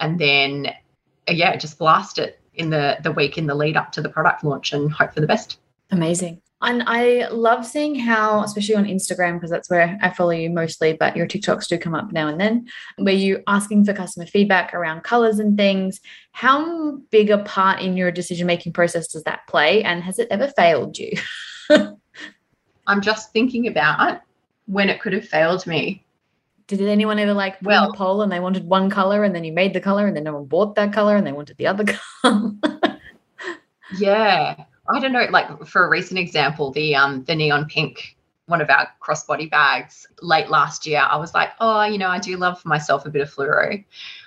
And 0.00 0.18
then, 0.18 0.66
uh, 1.28 1.32
yeah, 1.32 1.56
just 1.56 1.78
blast 1.78 2.18
it 2.18 2.40
in 2.54 2.70
the, 2.70 2.98
the 3.02 3.12
week 3.12 3.38
in 3.38 3.46
the 3.46 3.54
lead 3.54 3.76
up 3.76 3.92
to 3.92 4.02
the 4.02 4.08
product 4.08 4.44
launch 4.44 4.72
and 4.72 4.92
hope 4.92 5.14
for 5.14 5.20
the 5.20 5.26
best. 5.26 5.58
Amazing. 5.90 6.40
And 6.64 6.82
I 6.86 7.28
love 7.28 7.66
seeing 7.66 7.94
how, 7.94 8.42
especially 8.42 8.76
on 8.76 8.86
Instagram, 8.86 9.34
because 9.34 9.50
that's 9.50 9.68
where 9.68 9.98
I 10.00 10.10
follow 10.10 10.30
you 10.30 10.48
mostly, 10.48 10.94
but 10.94 11.14
your 11.14 11.26
TikToks 11.26 11.68
do 11.68 11.76
come 11.76 11.94
up 11.94 12.10
now 12.10 12.26
and 12.26 12.40
then, 12.40 12.66
where 12.96 13.12
you 13.12 13.42
asking 13.46 13.84
for 13.84 13.92
customer 13.92 14.24
feedback 14.24 14.72
around 14.72 15.02
colors 15.02 15.38
and 15.38 15.58
things. 15.58 16.00
How 16.32 16.96
big 17.10 17.28
a 17.28 17.38
part 17.38 17.82
in 17.82 17.98
your 17.98 18.10
decision 18.10 18.46
making 18.46 18.72
process 18.72 19.08
does 19.08 19.24
that 19.24 19.46
play? 19.46 19.82
And 19.82 20.02
has 20.02 20.18
it 20.18 20.28
ever 20.30 20.48
failed 20.48 20.96
you? 20.96 21.12
I'm 22.86 23.00
just 23.00 23.32
thinking 23.32 23.66
about 23.66 24.20
when 24.66 24.88
it 24.88 25.00
could 25.00 25.12
have 25.12 25.26
failed 25.26 25.66
me. 25.66 26.04
Did 26.66 26.80
anyone 26.80 27.18
ever 27.18 27.34
like 27.34 27.58
put 27.58 27.66
well, 27.66 27.90
a 27.90 27.96
poll 27.96 28.22
and 28.22 28.32
they 28.32 28.40
wanted 28.40 28.64
one 28.66 28.88
color 28.88 29.22
and 29.24 29.34
then 29.34 29.44
you 29.44 29.52
made 29.52 29.74
the 29.74 29.80
color 29.80 30.06
and 30.06 30.16
then 30.16 30.24
no 30.24 30.32
one 30.32 30.46
bought 30.46 30.74
that 30.76 30.92
color 30.92 31.16
and 31.16 31.26
they 31.26 31.32
wanted 31.32 31.56
the 31.58 31.66
other 31.66 31.84
color? 32.22 32.52
yeah. 33.98 34.64
I 34.88 35.00
don't 35.00 35.12
know, 35.12 35.26
like 35.30 35.66
for 35.66 35.86
a 35.86 35.90
recent 35.90 36.18
example, 36.18 36.70
the 36.70 36.94
um 36.94 37.24
the 37.24 37.34
neon 37.34 37.66
pink 37.66 38.16
one 38.46 38.60
of 38.60 38.68
our 38.70 38.88
crossbody 39.02 39.50
bags 39.50 40.06
late 40.20 40.48
last 40.48 40.86
year, 40.86 41.06
I 41.08 41.16
was 41.16 41.34
like, 41.34 41.50
oh, 41.60 41.84
you 41.84 41.98
know, 41.98 42.08
I 42.08 42.18
do 42.18 42.36
love 42.36 42.60
for 42.60 42.68
myself 42.68 43.06
a 43.06 43.10
bit 43.10 43.22
of 43.22 43.32
fluoro. 43.32 43.82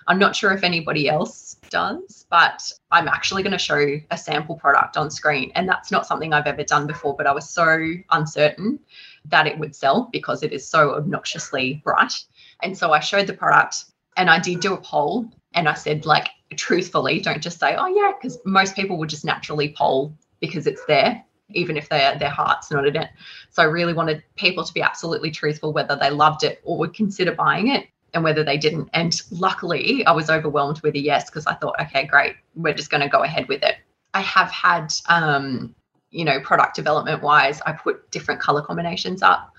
I'm 0.07 0.19
not 0.19 0.35
sure 0.35 0.51
if 0.53 0.63
anybody 0.63 1.09
else 1.09 1.57
does, 1.69 2.25
but 2.29 2.71
I'm 2.91 3.07
actually 3.07 3.43
going 3.43 3.51
to 3.51 3.57
show 3.57 3.99
a 4.09 4.17
sample 4.17 4.55
product 4.55 4.95
on 4.95 5.11
screen. 5.11 5.51
And 5.55 5.67
that's 5.67 5.91
not 5.91 6.07
something 6.07 6.33
I've 6.33 6.47
ever 6.47 6.63
done 6.63 6.87
before, 6.87 7.15
but 7.15 7.27
I 7.27 7.33
was 7.33 7.49
so 7.49 7.93
uncertain 8.11 8.79
that 9.25 9.47
it 9.47 9.59
would 9.59 9.75
sell 9.75 10.09
because 10.11 10.43
it 10.43 10.53
is 10.53 10.67
so 10.67 10.95
obnoxiously 10.95 11.81
bright. 11.83 12.23
And 12.63 12.77
so 12.77 12.91
I 12.91 12.99
showed 12.99 13.27
the 13.27 13.33
product 13.33 13.85
and 14.15 14.29
I 14.29 14.39
did 14.39 14.61
do 14.61 14.73
a 14.73 14.81
poll 14.81 15.29
and 15.53 15.67
I 15.67 15.73
said, 15.73 16.05
like, 16.05 16.29
truthfully, 16.55 17.19
don't 17.19 17.41
just 17.41 17.59
say, 17.59 17.75
oh, 17.75 17.87
yeah, 17.87 18.13
because 18.17 18.39
most 18.45 18.75
people 18.75 18.97
would 18.97 19.09
just 19.09 19.25
naturally 19.25 19.73
poll 19.77 20.13
because 20.39 20.67
it's 20.67 20.85
there 20.85 21.23
even 21.49 21.77
if 21.77 21.89
their 21.89 22.17
their 22.17 22.29
heart's 22.29 22.71
not 22.71 22.87
in 22.87 22.95
it. 22.95 23.09
So 23.51 23.61
I 23.61 23.65
really 23.65 23.93
wanted 23.93 24.23
people 24.35 24.63
to 24.63 24.73
be 24.73 24.81
absolutely 24.81 25.31
truthful 25.31 25.73
whether 25.73 25.95
they 25.95 26.09
loved 26.09 26.43
it 26.43 26.61
or 26.63 26.77
would 26.77 26.93
consider 26.93 27.33
buying 27.33 27.69
it. 27.69 27.87
And 28.13 28.23
whether 28.23 28.43
they 28.43 28.57
didn't. 28.57 28.89
And 28.93 29.19
luckily, 29.31 30.05
I 30.05 30.11
was 30.11 30.29
overwhelmed 30.29 30.81
with 30.81 30.95
a 30.95 30.99
yes 30.99 31.29
because 31.29 31.45
I 31.45 31.53
thought, 31.55 31.79
okay, 31.81 32.05
great, 32.05 32.35
we're 32.55 32.73
just 32.73 32.89
going 32.89 33.01
to 33.01 33.09
go 33.09 33.23
ahead 33.23 33.47
with 33.47 33.63
it. 33.63 33.75
I 34.13 34.21
have 34.21 34.49
had, 34.51 34.93
um, 35.07 35.75
you 36.09 36.25
know, 36.25 36.39
product 36.39 36.75
development 36.75 37.21
wise, 37.21 37.61
I 37.65 37.73
put 37.73 38.09
different 38.11 38.41
color 38.41 38.61
combinations 38.61 39.21
up 39.21 39.53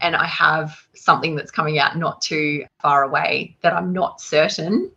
and 0.00 0.16
I 0.16 0.26
have 0.26 0.76
something 0.94 1.36
that's 1.36 1.50
coming 1.50 1.78
out 1.78 1.96
not 1.96 2.20
too 2.20 2.64
far 2.80 3.04
away 3.04 3.56
that 3.62 3.72
I'm 3.72 3.92
not 3.92 4.20
certain 4.20 4.90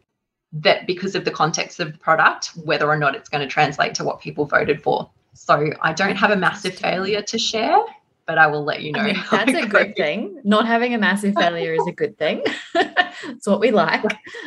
that 0.52 0.88
because 0.88 1.15
of 1.15 1.26
the 1.26 1.32
context 1.32 1.80
of 1.80 1.91
the 1.91 1.98
product, 1.98 2.52
whether 2.63 2.88
or 2.88 2.98
not 2.98 3.15
it's 3.15 3.30
going 3.30 3.41
to 3.41 3.52
translate 3.52 3.94
to 3.96 4.04
what 4.04 4.22
people 4.22 4.46
voted 4.46 4.82
for. 4.82 5.10
So 5.34 5.72
I 5.82 5.94
don't 5.94 6.15
have 6.15 6.32
a 6.32 6.36
massive 6.36 6.76
failure 6.76 7.22
to 7.22 7.38
share, 7.38 7.80
but 8.28 8.38
I 8.38 8.48
will 8.48 8.64
let 8.64 8.82
you 8.82 8.92
know. 8.92 9.02
I 9.02 9.14
mean, 9.14 9.24
that's 9.30 9.54
a 9.54 9.68
good 9.68 9.96
thing. 9.96 10.42
Not 10.44 10.68
having 10.68 10.94
a 10.94 10.98
massive 10.98 11.36
failure 11.40 11.74
is 11.74 11.88
a 11.88 11.92
good 11.92 12.18
thing. 12.18 12.44
it's 12.76 13.48
what 13.48 13.60
we 13.60 13.72
like. 13.72 14.04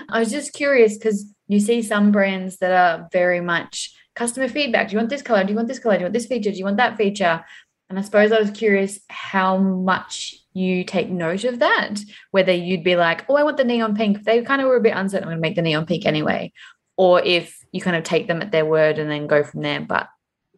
I 0.08 0.18
was 0.18 0.30
just 0.30 0.52
curious 0.52 0.96
because 0.96 1.32
you 1.46 1.60
see 1.60 1.82
some 1.82 2.10
brands 2.10 2.58
that 2.58 2.72
are 2.72 3.08
very 3.12 3.40
much 3.40 3.94
customer 4.14 4.48
feedback. 4.48 4.88
Do 4.88 4.92
you 4.92 4.98
want 4.98 5.10
this 5.10 5.22
color? 5.22 5.44
Do 5.44 5.50
you 5.50 5.56
want 5.56 5.68
this 5.68 5.78
color? 5.78 5.94
Do 5.94 6.00
you 6.00 6.04
want 6.06 6.14
this 6.14 6.26
feature? 6.26 6.50
Do 6.50 6.56
you 6.56 6.64
want 6.64 6.78
that 6.78 6.96
feature? 6.96 7.44
And 7.88 7.98
I 7.98 8.02
suppose 8.02 8.32
I 8.32 8.40
was 8.40 8.50
curious 8.50 8.98
how 9.08 9.56
much 9.56 10.34
you 10.52 10.84
take 10.84 11.08
note 11.08 11.44
of 11.44 11.60
that, 11.60 12.00
whether 12.32 12.52
you'd 12.52 12.84
be 12.84 12.96
like, 12.96 13.24
oh, 13.28 13.36
I 13.36 13.44
want 13.44 13.56
the 13.56 13.64
neon 13.64 13.94
pink. 13.94 14.24
They 14.24 14.42
kind 14.42 14.60
of 14.60 14.68
were 14.68 14.76
a 14.76 14.82
bit 14.82 14.96
uncertain, 14.96 15.24
I'm 15.24 15.30
going 15.30 15.38
to 15.38 15.48
make 15.48 15.56
the 15.56 15.62
neon 15.62 15.86
pink 15.86 16.04
anyway. 16.04 16.52
Or 16.96 17.22
if 17.22 17.64
you 17.72 17.80
kind 17.80 17.96
of 17.96 18.02
take 18.02 18.26
them 18.26 18.42
at 18.42 18.50
their 18.50 18.66
word 18.66 18.98
and 18.98 19.10
then 19.10 19.26
go 19.26 19.44
from 19.44 19.62
there. 19.62 19.80
But 19.80 20.08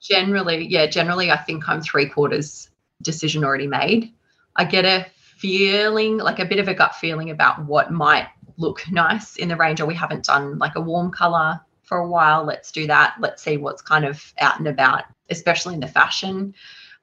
generally, 0.00 0.66
yeah, 0.66 0.86
generally, 0.86 1.30
I 1.30 1.36
think 1.36 1.68
I'm 1.68 1.82
three 1.82 2.08
quarters 2.08 2.69
decision 3.02 3.44
already 3.44 3.66
made. 3.66 4.12
I 4.56 4.64
get 4.64 4.84
a 4.84 5.06
feeling, 5.36 6.18
like 6.18 6.38
a 6.38 6.44
bit 6.44 6.58
of 6.58 6.68
a 6.68 6.74
gut 6.74 6.94
feeling 6.94 7.30
about 7.30 7.64
what 7.64 7.90
might 7.90 8.28
look 8.56 8.84
nice 8.90 9.36
in 9.36 9.48
the 9.48 9.56
range, 9.56 9.80
or 9.80 9.86
we 9.86 9.94
haven't 9.94 10.24
done 10.24 10.58
like 10.58 10.76
a 10.76 10.80
warm 10.80 11.10
color 11.10 11.60
for 11.82 11.98
a 11.98 12.08
while. 12.08 12.44
Let's 12.44 12.70
do 12.70 12.86
that. 12.86 13.16
Let's 13.20 13.42
see 13.42 13.56
what's 13.56 13.82
kind 13.82 14.04
of 14.04 14.32
out 14.38 14.58
and 14.58 14.68
about, 14.68 15.04
especially 15.30 15.74
in 15.74 15.80
the 15.80 15.88
fashion 15.88 16.54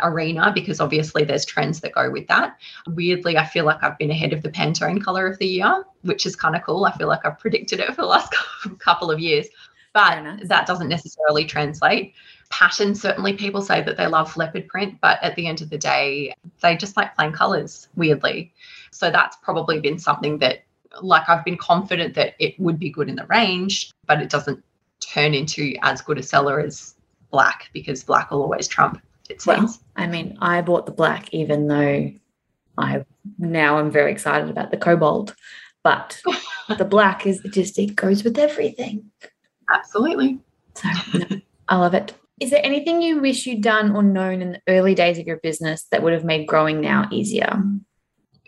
arena 0.02 0.52
because 0.54 0.80
obviously 0.80 1.24
there's 1.24 1.46
trends 1.46 1.82
that 1.82 1.94
go 1.94 2.10
with 2.10 2.28
that. 2.28 2.58
Weirdly, 2.88 3.38
I 3.38 3.46
feel 3.46 3.66
like 3.66 3.84
I've 3.84 3.98
been 3.98 4.12
ahead 4.12 4.34
of 4.34 4.44
the 4.44 4.52
Pantone 4.52 5.04
color 5.04 5.28
of 5.28 5.38
the 5.40 5.48
year, 5.48 5.84
which 6.04 6.26
is 6.26 6.36
kind 6.36 6.56
of 6.56 6.64
cool. 6.64 6.86
I 6.86 6.96
feel 6.98 7.08
like 7.08 7.26
I've 7.26 7.40
predicted 7.40 7.80
it 7.80 7.88
for 7.88 8.02
the 8.02 8.08
last 8.08 8.34
couple 8.80 9.10
of 9.10 9.20
years, 9.20 9.48
but 9.94 10.48
that 10.48 10.68
doesn't 10.68 10.90
necessarily 10.90 11.46
translate. 11.46 12.14
Pattern, 12.50 12.96
certainly 12.96 13.34
people 13.34 13.62
say 13.62 13.82
that 13.84 13.98
they 13.98 14.08
love 14.08 14.36
leopard 14.38 14.68
print, 14.68 15.00
but 15.02 15.22
at 15.22 15.36
the 15.36 15.48
end 15.48 15.62
of 15.62 15.70
the 15.70 15.78
day, 15.78 16.34
they 16.62 16.76
just 16.78 16.98
like 16.98 17.16
plain 17.16 17.32
colors, 17.32 17.88
weirdly. 17.96 18.54
So 18.92 19.12
that's 19.12 19.38
probably 19.44 19.80
been 19.80 20.00
something 20.00 20.38
that, 20.40 20.64
like, 21.02 21.28
I've 21.28 21.46
been 21.46 21.58
confident 21.58 22.16
that 22.16 22.36
it 22.40 22.60
would 22.60 22.80
be 22.80 22.90
good 22.90 23.10
in 23.10 23.16
the 23.16 23.26
range, 23.26 23.92
but 24.06 24.22
it 24.22 24.30
doesn't 24.30 24.64
turn 25.00 25.34
into 25.34 25.76
as 25.82 26.02
good 26.02 26.18
a 26.18 26.24
seller 26.24 26.60
as 26.60 26.96
black 27.32 27.70
because 27.74 28.04
black 28.04 28.32
will 28.32 28.42
always 28.42 28.68
trump 28.68 29.02
it 29.30 29.42
seems. 29.42 29.80
Well, 29.96 30.06
I 30.06 30.08
mean, 30.08 30.38
I 30.42 30.62
bought 30.62 30.86
the 30.86 30.92
black 30.92 31.34
even 31.34 31.68
though 31.68 32.12
I 32.78 33.06
now 33.38 33.78
I'm 33.78 33.92
very 33.92 34.12
excited 34.12 34.50
about 34.50 34.72
the 34.72 34.78
cobalt, 34.78 35.36
but 35.84 36.22
the 36.78 36.86
black 36.86 37.26
is 37.26 37.42
just 37.52 37.78
it 37.80 37.96
goes 37.96 38.24
with 38.24 38.38
everything. 38.38 39.12
Absolutely. 39.74 40.40
So 40.76 40.90
I 41.68 41.76
love 41.76 41.94
it. 41.94 42.14
Is 42.40 42.52
there 42.52 42.64
anything 42.64 43.02
you 43.02 43.20
wish 43.20 43.46
you'd 43.48 43.64
done 43.64 43.96
or 43.96 44.04
known 44.04 44.42
in 44.42 44.52
the 44.54 44.62
early 44.68 44.94
days 44.94 45.18
of 45.18 45.26
your 45.26 45.38
business 45.38 45.84
that 45.92 46.04
would 46.04 46.14
have 46.14 46.24
made 46.24 46.48
growing 46.48 46.82
now 46.82 47.08
easier? 47.12 47.62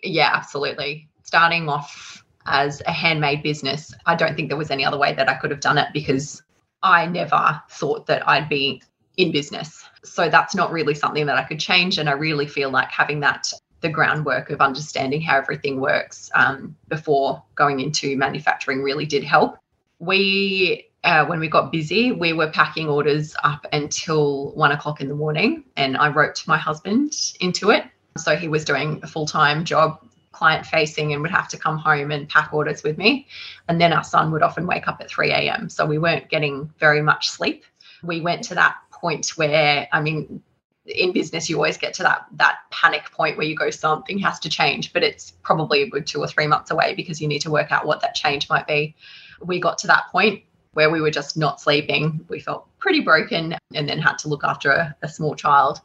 Yeah, 0.03 0.29
absolutely. 0.33 1.09
Starting 1.23 1.67
off 1.69 2.23
as 2.45 2.81
a 2.85 2.91
handmade 2.91 3.41
business, 3.43 3.93
I 4.05 4.15
don't 4.15 4.35
think 4.35 4.49
there 4.49 4.57
was 4.57 4.71
any 4.71 4.85
other 4.85 4.97
way 4.97 5.13
that 5.13 5.27
I 5.27 5.35
could 5.35 5.51
have 5.51 5.59
done 5.59 5.77
it 5.77 5.87
because 5.93 6.41
I 6.83 7.07
never 7.07 7.61
thought 7.69 8.05
that 8.07 8.27
I'd 8.27 8.47
be 8.47 8.81
in 9.17 9.31
business. 9.31 9.83
So 10.03 10.29
that's 10.29 10.55
not 10.55 10.71
really 10.71 10.93
something 10.95 11.25
that 11.25 11.37
I 11.37 11.43
could 11.43 11.59
change. 11.59 11.97
And 11.97 12.09
I 12.09 12.13
really 12.13 12.47
feel 12.47 12.69
like 12.69 12.89
having 12.89 13.19
that, 13.21 13.51
the 13.81 13.89
groundwork 13.89 14.49
of 14.49 14.61
understanding 14.61 15.21
how 15.21 15.37
everything 15.37 15.81
works 15.81 16.29
um, 16.35 16.75
before 16.87 17.43
going 17.55 17.79
into 17.79 18.15
manufacturing 18.17 18.81
really 18.81 19.05
did 19.05 19.23
help. 19.23 19.57
We, 19.99 20.88
uh, 21.03 21.25
when 21.25 21.39
we 21.39 21.47
got 21.47 21.71
busy, 21.71 22.11
we 22.11 22.33
were 22.33 22.49
packing 22.49 22.89
orders 22.89 23.35
up 23.43 23.65
until 23.71 24.51
one 24.51 24.71
o'clock 24.71 25.01
in 25.01 25.07
the 25.07 25.15
morning. 25.15 25.63
And 25.77 25.97
I 25.97 26.09
wrote 26.09 26.45
my 26.47 26.57
husband 26.57 27.13
into 27.39 27.71
it. 27.71 27.85
So 28.17 28.35
he 28.35 28.47
was 28.47 28.65
doing 28.65 28.99
a 29.03 29.07
full 29.07 29.25
time 29.25 29.63
job 29.63 30.05
client 30.31 30.65
facing 30.65 31.13
and 31.13 31.21
would 31.21 31.31
have 31.31 31.47
to 31.49 31.57
come 31.57 31.77
home 31.77 32.11
and 32.11 32.27
pack 32.27 32.53
orders 32.53 32.83
with 32.83 32.97
me. 32.97 33.27
And 33.67 33.79
then 33.79 33.93
our 33.93 34.03
son 34.03 34.31
would 34.31 34.43
often 34.43 34.67
wake 34.67 34.87
up 34.87 34.99
at 35.01 35.09
3 35.09 35.31
a.m. 35.31 35.69
So 35.69 35.85
we 35.85 35.97
weren't 35.97 36.29
getting 36.29 36.71
very 36.79 37.01
much 37.01 37.29
sleep. 37.29 37.63
We 38.03 38.21
went 38.21 38.43
to 38.45 38.55
that 38.55 38.75
point 38.91 39.37
where 39.37 39.87
I 39.91 40.01
mean 40.01 40.41
in 40.85 41.11
business 41.13 41.49
you 41.49 41.55
always 41.55 41.77
get 41.77 41.93
to 41.93 42.03
that 42.03 42.25
that 42.33 42.59
panic 42.71 43.11
point 43.11 43.37
where 43.37 43.45
you 43.45 43.55
go 43.55 43.69
something 43.69 44.17
has 44.17 44.39
to 44.39 44.49
change 44.49 44.91
but 44.91 45.03
it's 45.03 45.31
probably 45.43 45.83
a 45.83 45.89
good 45.89 46.07
two 46.07 46.19
or 46.19 46.27
three 46.27 46.47
months 46.47 46.71
away 46.71 46.95
because 46.95 47.21
you 47.21 47.27
need 47.27 47.39
to 47.39 47.51
work 47.51 47.71
out 47.71 47.85
what 47.85 48.01
that 48.01 48.15
change 48.15 48.49
might 48.49 48.65
be 48.65 48.95
we 49.39 49.59
got 49.59 49.77
to 49.77 49.87
that 49.87 50.07
point 50.11 50.41
where 50.73 50.89
we 50.89 51.01
were 51.01 51.11
just 51.11 51.37
not 51.37 51.59
sleeping 51.59 52.25
we 52.29 52.39
felt 52.39 52.67
pretty 52.79 53.01
broken 53.01 53.55
and 53.73 53.89
then 53.89 53.99
had 53.99 54.17
to 54.17 54.27
look 54.27 54.43
after 54.43 54.71
a, 54.71 54.95
a 55.01 55.09
small 55.09 55.35
child. 55.35 55.81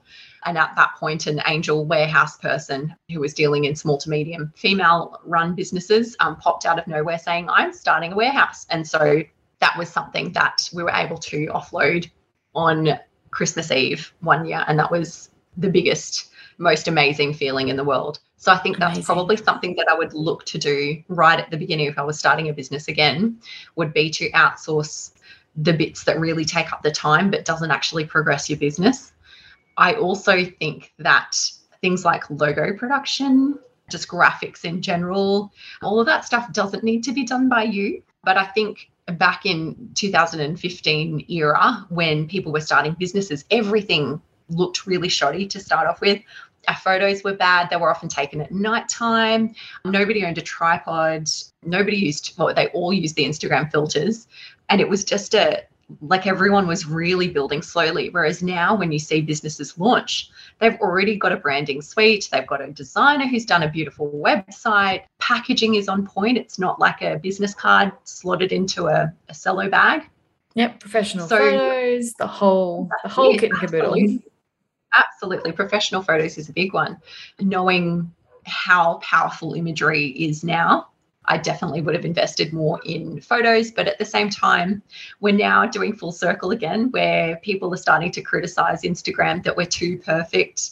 And 0.46 0.58
at 0.58 0.76
that 0.76 0.94
point 0.96 1.26
an 1.26 1.40
angel 1.46 1.86
warehouse 1.86 2.36
person 2.36 2.94
who 3.10 3.20
was 3.20 3.32
dealing 3.32 3.64
in 3.64 3.74
small 3.74 3.98
to 3.98 4.10
medium 4.10 4.52
female 4.56 5.20
run 5.24 5.54
businesses 5.54 6.16
um, 6.20 6.36
popped 6.36 6.66
out 6.66 6.78
of 6.78 6.86
nowhere 6.86 7.18
saying 7.18 7.48
i'm 7.48 7.72
starting 7.72 8.12
a 8.12 8.16
warehouse. 8.16 8.66
And 8.70 8.86
so 8.86 9.22
that 9.60 9.78
was 9.78 9.88
something 9.88 10.32
that 10.32 10.68
we 10.74 10.82
were 10.82 10.90
able 10.90 11.16
to 11.16 11.46
offload 11.46 12.10
on 12.54 12.98
Christmas 13.30 13.70
Eve 13.70 14.12
one 14.20 14.46
year, 14.46 14.64
and 14.66 14.78
that 14.78 14.90
was 14.90 15.30
the 15.56 15.70
biggest, 15.70 16.30
most 16.58 16.86
amazing 16.86 17.34
feeling 17.34 17.68
in 17.68 17.76
the 17.76 17.84
world. 17.84 18.20
So 18.44 18.52
I 18.52 18.58
think 18.58 18.76
amazing. 18.76 18.96
that's 18.96 19.06
probably 19.06 19.38
something 19.38 19.74
that 19.76 19.88
I 19.90 19.94
would 19.94 20.12
look 20.12 20.44
to 20.44 20.58
do 20.58 21.02
right 21.08 21.40
at 21.40 21.50
the 21.50 21.56
beginning 21.56 21.86
if 21.86 21.98
I 21.98 22.02
was 22.02 22.18
starting 22.18 22.50
a 22.50 22.52
business 22.52 22.88
again, 22.88 23.40
would 23.76 23.94
be 23.94 24.10
to 24.10 24.30
outsource 24.32 25.12
the 25.56 25.72
bits 25.72 26.04
that 26.04 26.20
really 26.20 26.44
take 26.44 26.70
up 26.70 26.82
the 26.82 26.90
time 26.90 27.30
but 27.30 27.46
doesn't 27.46 27.70
actually 27.70 28.04
progress 28.04 28.50
your 28.50 28.58
business. 28.58 29.14
I 29.78 29.94
also 29.94 30.44
think 30.44 30.92
that 30.98 31.34
things 31.80 32.04
like 32.04 32.28
logo 32.28 32.76
production, 32.76 33.58
just 33.90 34.08
graphics 34.08 34.66
in 34.66 34.82
general, 34.82 35.50
all 35.80 35.98
of 35.98 36.04
that 36.04 36.26
stuff 36.26 36.52
doesn't 36.52 36.84
need 36.84 37.02
to 37.04 37.12
be 37.12 37.24
done 37.24 37.48
by 37.48 37.62
you. 37.62 38.02
But 38.24 38.36
I 38.36 38.44
think 38.44 38.90
back 39.16 39.46
in 39.46 39.88
2015 39.94 41.24
era 41.30 41.86
when 41.88 42.28
people 42.28 42.52
were 42.52 42.60
starting 42.60 42.94
businesses, 42.98 43.46
everything 43.50 44.20
looked 44.50 44.86
really 44.86 45.08
shoddy 45.08 45.46
to 45.46 45.60
start 45.60 45.86
off 45.86 46.00
with. 46.00 46.20
Our 46.68 46.76
photos 46.76 47.22
were 47.22 47.34
bad. 47.34 47.70
They 47.70 47.76
were 47.76 47.90
often 47.90 48.08
taken 48.08 48.40
at 48.40 48.52
nighttime. 48.52 49.54
Nobody 49.84 50.24
owned 50.24 50.38
a 50.38 50.42
tripod. 50.42 51.28
Nobody 51.62 51.96
used, 51.96 52.34
well, 52.38 52.54
they 52.54 52.68
all 52.68 52.92
used 52.92 53.16
the 53.16 53.24
Instagram 53.24 53.70
filters. 53.70 54.26
And 54.68 54.80
it 54.80 54.88
was 54.88 55.04
just 55.04 55.34
a, 55.34 55.62
like 56.00 56.26
everyone 56.26 56.66
was 56.66 56.86
really 56.86 57.28
building 57.28 57.62
slowly. 57.62 58.08
Whereas 58.10 58.42
now, 58.42 58.74
when 58.74 58.92
you 58.92 58.98
see 58.98 59.20
businesses 59.20 59.78
launch, 59.78 60.30
they've 60.58 60.78
already 60.80 61.16
got 61.16 61.32
a 61.32 61.36
branding 61.36 61.82
suite, 61.82 62.28
they've 62.32 62.46
got 62.46 62.60
a 62.60 62.72
designer 62.72 63.26
who's 63.26 63.44
done 63.44 63.62
a 63.62 63.70
beautiful 63.70 64.10
website, 64.10 65.04
packaging 65.18 65.74
is 65.74 65.88
on 65.88 66.06
point. 66.06 66.38
It's 66.38 66.58
not 66.58 66.80
like 66.80 67.02
a 67.02 67.18
business 67.18 67.54
card 67.54 67.92
slotted 68.04 68.52
into 68.52 68.86
a, 68.86 69.12
a 69.28 69.34
cello 69.34 69.68
bag. 69.68 70.08
Yep, 70.54 70.80
professional 70.80 71.26
so, 71.26 71.36
photos, 71.36 72.12
the 72.14 72.26
whole 72.26 72.88
the 73.02 73.08
whole 73.08 73.36
kit 73.36 73.50
and 73.50 73.58
caboodle. 73.58 73.94
Absolutely. 73.94 74.24
Absolutely. 74.96 75.52
Professional 75.52 76.02
photos 76.02 76.38
is 76.38 76.48
a 76.48 76.52
big 76.52 76.74
one. 76.74 76.98
Knowing 77.40 78.12
how 78.44 78.98
powerful 79.02 79.54
imagery 79.54 80.08
is 80.08 80.44
now 80.44 80.88
I 81.26 81.38
definitely 81.38 81.80
would 81.80 81.94
have 81.94 82.04
invested 82.04 82.52
more 82.52 82.80
in 82.84 83.20
photos. 83.20 83.70
But 83.70 83.88
at 83.88 83.98
the 83.98 84.04
same 84.04 84.28
time, 84.28 84.82
we're 85.20 85.34
now 85.34 85.66
doing 85.66 85.94
full 85.94 86.12
circle 86.12 86.50
again, 86.50 86.90
where 86.90 87.36
people 87.36 87.72
are 87.72 87.78
starting 87.78 88.10
to 88.12 88.22
criticize 88.22 88.82
Instagram 88.82 89.42
that 89.44 89.56
we're 89.56 89.66
too 89.66 89.98
perfect 89.98 90.70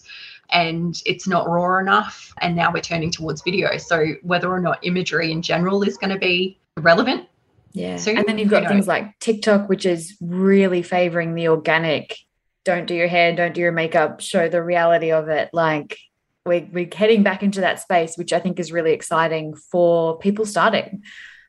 and 0.50 1.00
it's 1.06 1.26
not 1.26 1.48
raw 1.48 1.78
enough. 1.78 2.34
And 2.40 2.54
now 2.54 2.70
we're 2.72 2.82
turning 2.82 3.10
towards 3.10 3.42
video. 3.42 3.78
So 3.78 4.14
whether 4.22 4.50
or 4.50 4.60
not 4.60 4.78
imagery 4.82 5.32
in 5.32 5.40
general 5.40 5.82
is 5.82 5.96
going 5.96 6.12
to 6.12 6.18
be 6.18 6.58
relevant. 6.76 7.26
Yeah. 7.72 7.96
Soon, 7.96 8.18
and 8.18 8.26
then 8.26 8.36
you've 8.36 8.50
got 8.50 8.58
you 8.58 8.62
know, 8.64 8.68
things 8.68 8.86
like 8.86 9.18
TikTok, 9.20 9.70
which 9.70 9.86
is 9.86 10.14
really 10.20 10.82
favoring 10.82 11.34
the 11.34 11.48
organic. 11.48 12.18
Don't 12.64 12.86
do 12.86 12.94
your 12.94 13.08
hair, 13.08 13.34
don't 13.34 13.54
do 13.54 13.60
your 13.60 13.72
makeup, 13.72 14.20
show 14.20 14.48
the 14.48 14.62
reality 14.62 15.10
of 15.10 15.28
it. 15.28 15.50
Like 15.52 15.98
we're, 16.46 16.68
we're 16.72 16.88
heading 16.94 17.22
back 17.22 17.42
into 17.42 17.60
that 17.60 17.80
space, 17.80 18.16
which 18.16 18.32
I 18.32 18.40
think 18.40 18.60
is 18.60 18.72
really 18.72 18.92
exciting 18.92 19.54
for 19.54 20.18
people 20.18 20.46
starting 20.46 21.02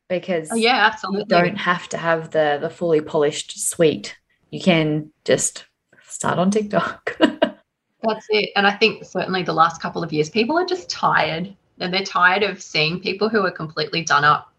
because 0.09 0.51
oh, 0.51 0.55
yeah, 0.55 0.85
absolutely. 0.85 1.21
you 1.21 1.25
don't 1.27 1.57
have 1.57 1.87
to 1.89 1.97
have 1.97 2.31
the 2.31 2.57
the 2.61 2.69
fully 2.69 3.01
polished 3.01 3.59
suite. 3.59 4.15
You 4.51 4.61
can 4.61 5.11
just 5.25 5.65
start 6.07 6.37
on 6.37 6.51
TikTok. 6.51 7.17
That's 7.19 8.27
it. 8.29 8.51
And 8.55 8.67
I 8.67 8.71
think 8.71 9.05
certainly 9.05 9.43
the 9.43 9.53
last 9.53 9.81
couple 9.81 10.03
of 10.03 10.11
years, 10.11 10.29
people 10.29 10.57
are 10.59 10.65
just 10.65 10.89
tired 10.89 11.55
and 11.79 11.93
they're 11.93 12.03
tired 12.03 12.43
of 12.43 12.61
seeing 12.61 12.99
people 12.99 13.29
who 13.29 13.45
are 13.45 13.51
completely 13.51 14.03
done 14.03 14.23
up 14.23 14.53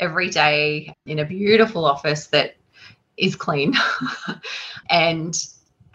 every 0.00 0.28
day 0.28 0.92
in 1.06 1.20
a 1.20 1.24
beautiful 1.24 1.84
office 1.84 2.26
that 2.28 2.56
is 3.16 3.34
clean 3.34 3.74
and 4.90 5.46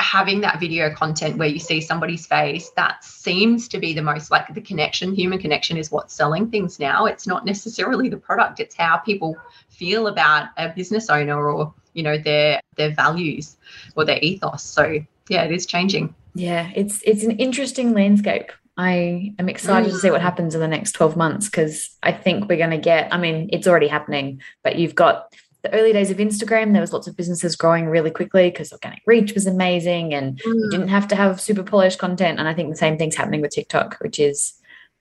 having 0.04 0.42
that 0.42 0.60
video 0.60 0.94
content 0.94 1.38
where 1.38 1.48
you 1.48 1.60
see 1.60 1.80
somebody's 1.80 2.26
face 2.28 2.70
that 2.76 3.04
seems 3.04 3.68
to 3.70 3.80
be 3.80 3.94
the 3.94 4.02
most 4.02 4.30
like 4.30 4.54
the 4.54 4.62
connection 4.62 5.16
human 5.16 5.40
connection 5.40 5.78
is 5.78 5.92
what's 5.92 6.14
selling 6.14 6.50
things 6.50 6.80
now. 6.80 7.06
It's 7.06 7.26
not 7.26 7.46
necessarily 7.46 8.10
the 8.10 8.18
product 8.18 8.60
it's 8.60 8.76
how 8.76 8.98
people 8.98 9.38
feel 9.70 10.08
about 10.08 10.50
a 10.58 10.70
business 10.70 11.10
owner 11.10 11.50
or 11.50 11.74
you 11.94 12.04
know 12.04 12.18
their 12.18 12.62
their 12.76 12.92
values 12.92 13.58
or 13.96 14.06
their 14.06 14.20
ethos. 14.22 14.64
So 14.64 15.00
yeah 15.30 15.44
it 15.44 15.52
is 15.52 15.66
changing. 15.66 16.14
Yeah 16.36 16.70
it's 16.76 17.02
it's 17.06 17.24
an 17.24 17.32
interesting 17.32 17.94
landscape. 17.94 18.52
I 18.76 19.34
am 19.38 19.50
excited 19.50 19.92
to 19.92 20.00
see 20.00 20.10
what 20.10 20.22
mm. 20.22 20.24
happens 20.24 20.56
in 20.56 20.62
the 20.62 20.68
next 20.68 20.94
12 20.94 21.16
months 21.16 21.46
because 21.48 21.96
I 22.02 22.12
think 22.12 22.50
we're 22.50 22.58
going 22.58 22.72
to 22.72 22.80
get, 22.80 23.14
I 23.14 23.20
mean, 23.20 23.50
it's 23.54 23.68
already 23.68 23.88
happening, 23.88 24.42
but 24.64 24.78
you've 24.78 24.96
got 24.96 25.32
the 25.64 25.74
early 25.74 25.94
days 25.94 26.12
of 26.12 26.18
Instagram, 26.18 26.74
there 26.74 26.82
was 26.82 26.92
lots 26.92 27.08
of 27.08 27.16
businesses 27.16 27.56
growing 27.56 27.86
really 27.86 28.12
quickly 28.12 28.50
because 28.50 28.74
organic 28.74 29.02
reach 29.06 29.34
was 29.34 29.48
amazing 29.48 30.14
and 30.14 30.38
mm. 30.40 30.54
you 30.54 30.70
didn't 30.70 30.90
have 30.90 31.08
to 31.08 31.16
have 31.16 31.40
super 31.40 31.64
polished 31.64 32.00
content. 32.00 32.38
And 32.38 32.48
I 32.50 32.54
think 32.54 32.70
the 32.70 32.76
same 32.76 32.98
thing's 32.98 33.16
happening 33.16 33.42
with 33.42 33.52
TikTok, 33.52 33.98
which 34.02 34.20
is 34.20 34.54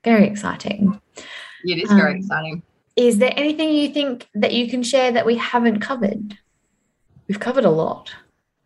very 0.05 0.25
exciting. 0.25 1.01
It 1.65 1.83
is 1.83 1.91
very 1.91 2.13
um, 2.13 2.17
exciting. 2.19 2.63
Is 2.95 3.19
there 3.19 3.33
anything 3.37 3.71
you 3.71 3.89
think 3.89 4.29
that 4.35 4.53
you 4.53 4.71
can 4.71 4.85
share 4.85 5.11
that 5.11 5.27
we 5.27 5.37
haven't 5.37 5.81
covered? 5.81 6.39
We've 7.27 7.41
covered 7.41 7.65
a 7.65 7.71
lot. 7.71 8.15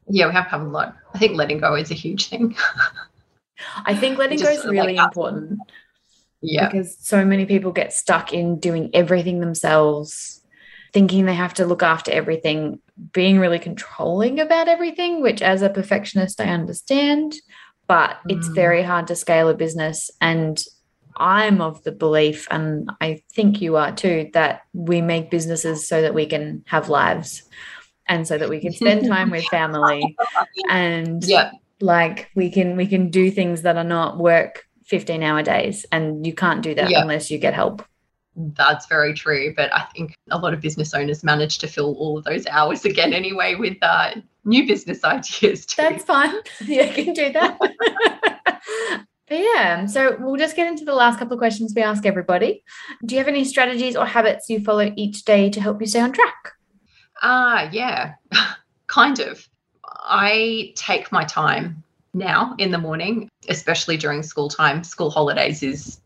Yeah, 0.08 0.26
we 0.26 0.34
have 0.34 0.48
covered 0.48 0.66
a 0.66 0.70
lot. 0.70 0.96
I 1.14 1.18
think 1.18 1.36
letting 1.36 1.58
go 1.58 1.74
is 1.74 1.90
a 1.90 1.94
huge 1.94 2.28
thing. 2.28 2.56
I 3.86 3.94
think 3.94 4.18
letting 4.18 4.38
go 4.38 4.48
is 4.48 4.64
really 4.66 4.96
like 4.96 5.06
important. 5.06 5.60
Yeah. 6.42 6.68
Because 6.70 6.96
so 6.98 7.24
many 7.24 7.46
people 7.46 7.72
get 7.72 7.94
stuck 7.94 8.34
in 8.34 8.58
doing 8.58 8.90
everything 8.92 9.40
themselves 9.40 10.42
thinking 10.96 11.26
they 11.26 11.34
have 11.34 11.52
to 11.52 11.66
look 11.66 11.82
after 11.82 12.10
everything, 12.10 12.80
being 13.12 13.38
really 13.38 13.58
controlling 13.58 14.40
about 14.40 14.66
everything, 14.66 15.20
which 15.20 15.42
as 15.42 15.60
a 15.60 15.68
perfectionist, 15.68 16.40
I 16.40 16.46
understand, 16.46 17.34
but 17.86 18.12
mm. 18.12 18.34
it's 18.34 18.48
very 18.48 18.82
hard 18.82 19.06
to 19.08 19.14
scale 19.14 19.50
a 19.50 19.54
business. 19.54 20.10
And 20.22 20.58
I'm 21.18 21.60
of 21.60 21.82
the 21.82 21.92
belief, 21.92 22.48
and 22.50 22.88
I 23.02 23.20
think 23.30 23.60
you 23.60 23.76
are 23.76 23.94
too, 23.94 24.30
that 24.32 24.62
we 24.72 25.02
make 25.02 25.30
businesses 25.30 25.86
so 25.86 26.00
that 26.00 26.14
we 26.14 26.24
can 26.24 26.64
have 26.66 26.88
lives 26.88 27.42
and 28.08 28.26
so 28.26 28.38
that 28.38 28.48
we 28.48 28.58
can 28.58 28.72
spend 28.72 29.06
time 29.06 29.28
with 29.28 29.44
family 29.48 30.16
and 30.70 31.22
yeah. 31.24 31.50
like 31.78 32.30
we 32.34 32.48
can 32.48 32.74
we 32.74 32.86
can 32.86 33.10
do 33.10 33.30
things 33.30 33.60
that 33.62 33.76
are 33.76 33.84
not 33.84 34.16
work 34.16 34.64
15 34.86 35.22
hour 35.22 35.42
days 35.42 35.84
and 35.92 36.24
you 36.26 36.32
can't 36.32 36.62
do 36.62 36.74
that 36.74 36.88
yeah. 36.88 37.02
unless 37.02 37.30
you 37.30 37.36
get 37.36 37.52
help 37.52 37.84
that's 38.36 38.86
very 38.86 39.14
true. 39.14 39.54
But 39.54 39.74
I 39.74 39.82
think 39.94 40.14
a 40.30 40.38
lot 40.38 40.54
of 40.54 40.60
business 40.60 40.94
owners 40.94 41.24
manage 41.24 41.58
to 41.58 41.66
fill 41.66 41.94
all 41.96 42.18
of 42.18 42.24
those 42.24 42.46
hours 42.46 42.84
again 42.84 43.12
anyway 43.12 43.54
with 43.54 43.76
uh, 43.82 44.14
new 44.44 44.66
business 44.66 45.02
ideas 45.04 45.66
too. 45.66 45.82
That's 45.82 46.04
fine. 46.04 46.34
Yeah, 46.64 46.84
you 46.94 47.04
can 47.04 47.14
do 47.14 47.32
that. 47.32 47.58
but 49.28 49.38
yeah, 49.38 49.86
so 49.86 50.16
we'll 50.20 50.36
just 50.36 50.56
get 50.56 50.68
into 50.68 50.84
the 50.84 50.94
last 50.94 51.18
couple 51.18 51.34
of 51.34 51.38
questions 51.38 51.72
we 51.74 51.82
ask 51.82 52.04
everybody. 52.06 52.62
Do 53.04 53.14
you 53.14 53.18
have 53.18 53.28
any 53.28 53.44
strategies 53.44 53.96
or 53.96 54.06
habits 54.06 54.48
you 54.48 54.60
follow 54.60 54.92
each 54.96 55.24
day 55.24 55.50
to 55.50 55.60
help 55.60 55.80
you 55.80 55.86
stay 55.86 56.00
on 56.00 56.12
track? 56.12 56.52
Ah, 57.22 57.64
uh, 57.64 57.70
yeah, 57.72 58.14
kind 58.86 59.20
of. 59.20 59.48
I 59.84 60.72
take 60.76 61.10
my 61.10 61.24
time 61.24 61.82
now 62.14 62.54
in 62.58 62.70
the 62.70 62.78
morning, 62.78 63.28
especially 63.48 63.96
during 63.96 64.22
school 64.22 64.48
time. 64.48 64.84
School 64.84 65.10
holidays 65.10 65.62
is 65.62 66.00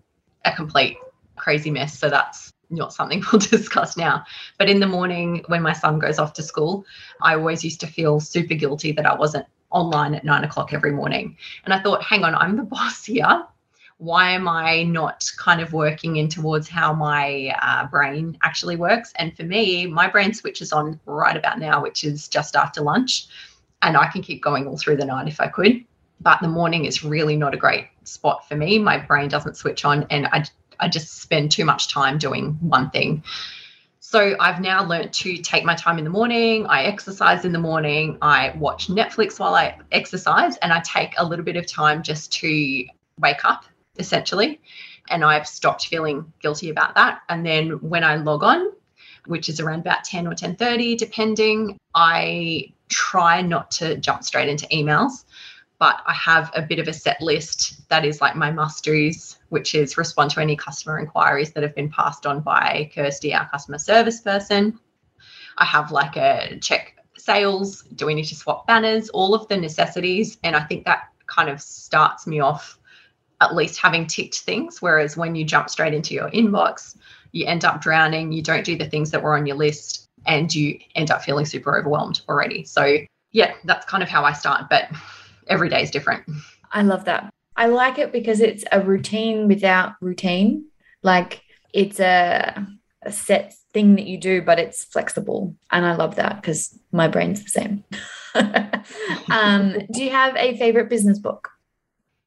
a 0.44 0.52
complete 0.52 0.96
crazy 1.40 1.70
mess. 1.70 1.98
So 1.98 2.08
that's 2.08 2.52
not 2.70 2.92
something 2.92 3.22
we'll 3.32 3.40
discuss 3.40 3.96
now. 3.96 4.24
But 4.58 4.70
in 4.70 4.80
the 4.80 4.86
morning, 4.86 5.44
when 5.48 5.62
my 5.62 5.72
son 5.72 5.98
goes 5.98 6.18
off 6.18 6.32
to 6.34 6.42
school, 6.42 6.84
I 7.22 7.34
always 7.34 7.64
used 7.64 7.80
to 7.80 7.86
feel 7.86 8.20
super 8.20 8.54
guilty 8.54 8.92
that 8.92 9.06
I 9.06 9.14
wasn't 9.14 9.46
online 9.70 10.14
at 10.14 10.24
nine 10.24 10.44
o'clock 10.44 10.72
every 10.72 10.92
morning. 10.92 11.36
And 11.64 11.74
I 11.74 11.80
thought, 11.80 12.02
hang 12.02 12.24
on, 12.24 12.34
I'm 12.34 12.56
the 12.56 12.62
boss 12.76 13.04
here. 13.04 13.44
Why 13.98 14.30
am 14.30 14.48
I 14.48 14.84
not 14.84 15.30
kind 15.36 15.60
of 15.60 15.74
working 15.74 16.16
in 16.16 16.28
towards 16.28 16.68
how 16.68 16.94
my 16.94 17.54
uh, 17.60 17.86
brain 17.88 18.38
actually 18.42 18.76
works? 18.76 19.12
And 19.16 19.36
for 19.36 19.42
me, 19.42 19.86
my 19.86 20.08
brain 20.08 20.32
switches 20.32 20.72
on 20.72 20.98
right 21.04 21.36
about 21.36 21.58
now, 21.58 21.82
which 21.82 22.02
is 22.02 22.26
just 22.26 22.56
after 22.56 22.80
lunch. 22.80 23.26
And 23.82 23.98
I 23.98 24.06
can 24.06 24.22
keep 24.22 24.42
going 24.42 24.66
all 24.66 24.78
through 24.78 24.96
the 24.96 25.04
night 25.04 25.28
if 25.28 25.38
I 25.38 25.48
could. 25.48 25.84
But 26.22 26.40
the 26.40 26.48
morning 26.48 26.86
is 26.86 27.04
really 27.04 27.36
not 27.36 27.54
a 27.54 27.58
great 27.58 27.88
spot 28.04 28.48
for 28.48 28.56
me. 28.56 28.78
My 28.78 28.98
brain 28.98 29.28
doesn't 29.28 29.56
switch 29.56 29.84
on, 29.84 30.06
and 30.10 30.26
I 30.26 30.44
I 30.80 30.88
just 30.88 31.20
spend 31.20 31.52
too 31.52 31.64
much 31.64 31.92
time 31.92 32.18
doing 32.18 32.58
one 32.60 32.90
thing. 32.90 33.22
So 34.00 34.34
I've 34.40 34.60
now 34.60 34.84
learned 34.84 35.12
to 35.12 35.36
take 35.36 35.64
my 35.64 35.76
time 35.76 35.98
in 35.98 36.04
the 36.04 36.10
morning. 36.10 36.66
I 36.66 36.84
exercise 36.84 37.44
in 37.44 37.52
the 37.52 37.60
morning. 37.60 38.18
I 38.20 38.54
watch 38.58 38.88
Netflix 38.88 39.38
while 39.38 39.54
I 39.54 39.78
exercise, 39.92 40.56
and 40.56 40.72
I 40.72 40.80
take 40.80 41.14
a 41.18 41.24
little 41.24 41.44
bit 41.44 41.56
of 41.56 41.66
time 41.66 42.02
just 42.02 42.32
to 42.40 42.86
wake 43.20 43.44
up, 43.44 43.64
essentially. 43.98 44.60
And 45.10 45.24
I've 45.24 45.46
stopped 45.46 45.86
feeling 45.86 46.32
guilty 46.40 46.70
about 46.70 46.94
that. 46.96 47.20
And 47.28 47.46
then 47.46 47.72
when 47.88 48.02
I 48.02 48.16
log 48.16 48.42
on, 48.42 48.72
which 49.26 49.48
is 49.48 49.60
around 49.60 49.80
about 49.80 50.02
10 50.02 50.26
or 50.26 50.34
10:30, 50.34 50.96
depending, 50.96 51.78
I 51.94 52.72
try 52.88 53.42
not 53.42 53.70
to 53.72 53.96
jump 53.96 54.24
straight 54.24 54.48
into 54.48 54.66
emails 54.72 55.24
but 55.80 56.02
I 56.06 56.12
have 56.12 56.52
a 56.54 56.60
bit 56.60 56.78
of 56.78 56.88
a 56.88 56.92
set 56.92 57.20
list 57.22 57.88
that 57.88 58.04
is 58.04 58.20
like 58.20 58.36
my 58.36 58.52
must 58.52 58.84
do's, 58.84 59.38
which 59.48 59.74
is 59.74 59.96
respond 59.96 60.30
to 60.32 60.40
any 60.40 60.54
customer 60.54 60.98
inquiries 60.98 61.52
that 61.52 61.62
have 61.62 61.74
been 61.74 61.88
passed 61.88 62.26
on 62.26 62.42
by 62.42 62.90
Kirsty, 62.94 63.34
our 63.34 63.48
customer 63.48 63.78
service 63.78 64.20
person. 64.20 64.78
I 65.56 65.64
have 65.64 65.90
like 65.90 66.16
a 66.16 66.58
check 66.60 66.96
sales. 67.16 67.82
Do 67.94 68.04
we 68.04 68.14
need 68.14 68.26
to 68.26 68.36
swap 68.36 68.66
banners? 68.66 69.08
All 69.08 69.34
of 69.34 69.48
the 69.48 69.56
necessities. 69.56 70.36
And 70.44 70.54
I 70.54 70.64
think 70.64 70.84
that 70.84 71.08
kind 71.26 71.48
of 71.48 71.62
starts 71.62 72.26
me 72.26 72.40
off 72.40 72.78
at 73.40 73.54
least 73.54 73.80
having 73.80 74.06
ticked 74.06 74.40
things. 74.40 74.82
Whereas 74.82 75.16
when 75.16 75.34
you 75.34 75.46
jump 75.46 75.70
straight 75.70 75.94
into 75.94 76.12
your 76.12 76.30
inbox, 76.30 76.94
you 77.32 77.46
end 77.46 77.64
up 77.64 77.80
drowning, 77.80 78.32
you 78.32 78.42
don't 78.42 78.66
do 78.66 78.76
the 78.76 78.88
things 78.88 79.10
that 79.12 79.22
were 79.22 79.34
on 79.34 79.46
your 79.46 79.56
list, 79.56 80.08
and 80.26 80.54
you 80.54 80.78
end 80.94 81.10
up 81.10 81.22
feeling 81.22 81.46
super 81.46 81.78
overwhelmed 81.78 82.20
already. 82.28 82.64
So, 82.64 82.98
yeah, 83.32 83.54
that's 83.64 83.86
kind 83.86 84.02
of 84.02 84.10
how 84.10 84.24
I 84.24 84.34
start. 84.34 84.68
But 84.68 84.90
every 85.50 85.68
day 85.68 85.82
is 85.82 85.90
different. 85.90 86.24
I 86.72 86.82
love 86.82 87.04
that. 87.04 87.30
I 87.56 87.66
like 87.66 87.98
it 87.98 88.12
because 88.12 88.40
it's 88.40 88.64
a 88.72 88.80
routine 88.80 89.48
without 89.48 89.92
routine. 90.00 90.64
Like 91.02 91.42
it's 91.74 92.00
a, 92.00 92.66
a 93.02 93.12
set 93.12 93.54
thing 93.74 93.96
that 93.96 94.06
you 94.06 94.18
do, 94.18 94.40
but 94.40 94.58
it's 94.58 94.84
flexible. 94.84 95.54
And 95.70 95.84
I 95.84 95.94
love 95.94 96.16
that 96.16 96.36
because 96.36 96.78
my 96.92 97.08
brain's 97.08 97.42
the 97.44 97.50
same. 97.50 97.84
um, 99.30 99.76
do 99.92 100.02
you 100.02 100.10
have 100.10 100.36
a 100.36 100.56
favorite 100.56 100.88
business 100.88 101.18
book? 101.18 101.50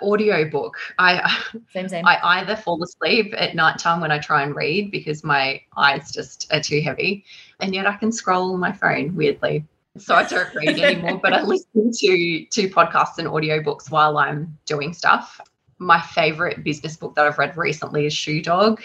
Audio 0.01 0.49
book. 0.49 0.75
I 0.99 1.41
same 1.71 1.87
same. 1.87 2.05
I 2.05 2.19
either 2.39 2.57
fall 2.57 2.83
asleep 2.83 3.33
at 3.37 3.55
nighttime 3.55 4.01
when 4.01 4.11
I 4.11 4.19
try 4.19 4.43
and 4.43 4.55
read 4.55 4.91
because 4.91 5.23
my 5.23 5.61
eyes 5.77 6.11
just 6.11 6.51
are 6.51 6.59
too 6.59 6.81
heavy, 6.81 7.23
and 7.61 7.73
yet 7.73 7.87
I 7.87 7.95
can 7.95 8.11
scroll 8.11 8.53
on 8.53 8.59
my 8.59 8.73
phone 8.73 9.15
weirdly 9.15 9.65
so 9.97 10.15
I 10.15 10.23
don't 10.23 10.53
read 10.55 10.79
anymore, 10.79 11.19
but 11.21 11.33
I 11.33 11.43
listen 11.43 11.91
to 11.91 12.45
to 12.45 12.69
podcasts 12.69 13.17
and 13.17 13.27
audiobooks 13.27 13.91
while 13.91 14.17
I'm 14.17 14.57
doing 14.65 14.93
stuff. 14.93 15.39
My 15.77 16.01
favorite 16.01 16.63
business 16.63 16.97
book 16.97 17.15
that 17.15 17.25
I've 17.25 17.37
read 17.37 17.55
recently 17.57 18.05
is 18.05 18.13
Shoe 18.13 18.41
Dog, 18.41 18.81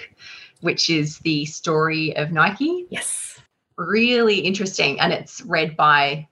which 0.60 0.90
is 0.90 1.18
the 1.20 1.44
story 1.46 2.14
of 2.16 2.32
Nike. 2.32 2.86
Yes. 2.90 3.40
Really 3.76 4.38
interesting. 4.38 5.00
And 5.00 5.12
it's 5.12 5.42
read 5.42 5.76
by 5.76 6.26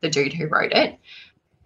the 0.00 0.08
dude 0.08 0.32
who 0.32 0.46
wrote 0.46 0.72
it. 0.72 0.98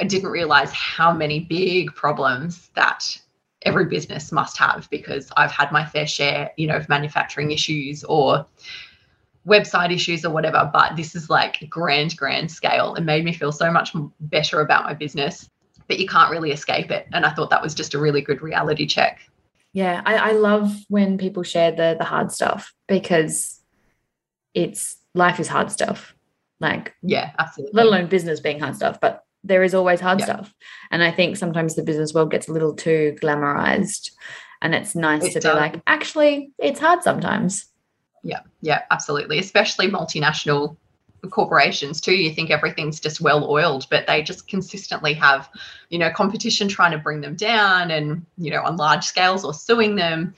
I 0.00 0.04
didn't 0.04 0.30
realize 0.30 0.72
how 0.72 1.12
many 1.12 1.40
big 1.40 1.94
problems 1.94 2.70
that 2.74 3.20
every 3.64 3.84
business 3.84 4.32
must 4.32 4.56
have 4.56 4.88
because 4.90 5.30
I've 5.36 5.52
had 5.52 5.70
my 5.70 5.84
fair 5.84 6.06
share, 6.06 6.50
you 6.56 6.66
know, 6.66 6.76
of 6.76 6.88
manufacturing 6.88 7.52
issues 7.52 8.02
or 8.04 8.46
website 9.46 9.92
issues 9.92 10.24
or 10.24 10.30
whatever, 10.30 10.70
but 10.72 10.96
this 10.96 11.14
is 11.14 11.28
like 11.28 11.68
grand, 11.68 12.16
grand 12.16 12.50
scale. 12.50 12.94
It 12.94 13.02
made 13.02 13.24
me 13.24 13.32
feel 13.32 13.52
so 13.52 13.70
much 13.70 13.92
better 14.20 14.60
about 14.60 14.84
my 14.84 14.94
business, 14.94 15.48
but 15.88 15.98
you 15.98 16.06
can't 16.06 16.30
really 16.30 16.52
escape 16.52 16.90
it. 16.90 17.06
And 17.12 17.26
I 17.26 17.30
thought 17.32 17.50
that 17.50 17.62
was 17.62 17.74
just 17.74 17.94
a 17.94 17.98
really 17.98 18.20
good 18.20 18.42
reality 18.42 18.86
check. 18.86 19.20
Yeah, 19.72 20.02
I, 20.04 20.16
I 20.16 20.32
love 20.32 20.74
when 20.88 21.16
people 21.16 21.42
share 21.42 21.72
the 21.72 21.96
the 21.98 22.04
hard 22.04 22.30
stuff 22.30 22.74
because 22.88 23.60
it's 24.54 24.96
life 25.14 25.40
is 25.40 25.48
hard 25.48 25.70
stuff. 25.70 26.14
Like 26.60 26.94
yeah, 27.02 27.32
absolutely. 27.38 27.74
Let 27.74 27.86
alone 27.86 28.06
business 28.06 28.38
being 28.38 28.60
hard 28.60 28.76
stuff, 28.76 29.00
but 29.00 29.24
there 29.44 29.62
is 29.62 29.74
always 29.74 30.00
hard 30.00 30.20
yeah. 30.20 30.26
stuff. 30.26 30.54
And 30.90 31.02
I 31.02 31.10
think 31.10 31.36
sometimes 31.36 31.74
the 31.74 31.82
business 31.82 32.14
world 32.14 32.30
gets 32.30 32.48
a 32.48 32.52
little 32.52 32.74
too 32.74 33.16
glamorized. 33.20 34.12
And 34.60 34.74
it's 34.74 34.94
nice 34.94 35.24
it 35.24 35.32
to 35.32 35.40
does. 35.40 35.54
be 35.54 35.58
like, 35.58 35.82
actually, 35.88 36.52
it's 36.58 36.78
hard 36.78 37.02
sometimes. 37.02 37.66
Yeah, 38.22 38.40
yeah, 38.60 38.82
absolutely. 38.90 39.38
Especially 39.38 39.88
multinational 39.88 40.76
corporations 41.30 42.00
too. 42.00 42.14
You 42.14 42.34
think 42.34 42.50
everything's 42.50 43.00
just 43.00 43.20
well 43.20 43.48
oiled, 43.48 43.86
but 43.90 44.06
they 44.06 44.22
just 44.22 44.48
consistently 44.48 45.14
have, 45.14 45.48
you 45.88 45.98
know, 45.98 46.10
competition 46.10 46.68
trying 46.68 46.92
to 46.92 46.98
bring 46.98 47.20
them 47.20 47.36
down 47.36 47.90
and, 47.90 48.24
you 48.38 48.50
know, 48.50 48.62
on 48.62 48.76
large 48.76 49.04
scales 49.04 49.44
or 49.44 49.54
suing 49.54 49.96
them. 49.96 50.34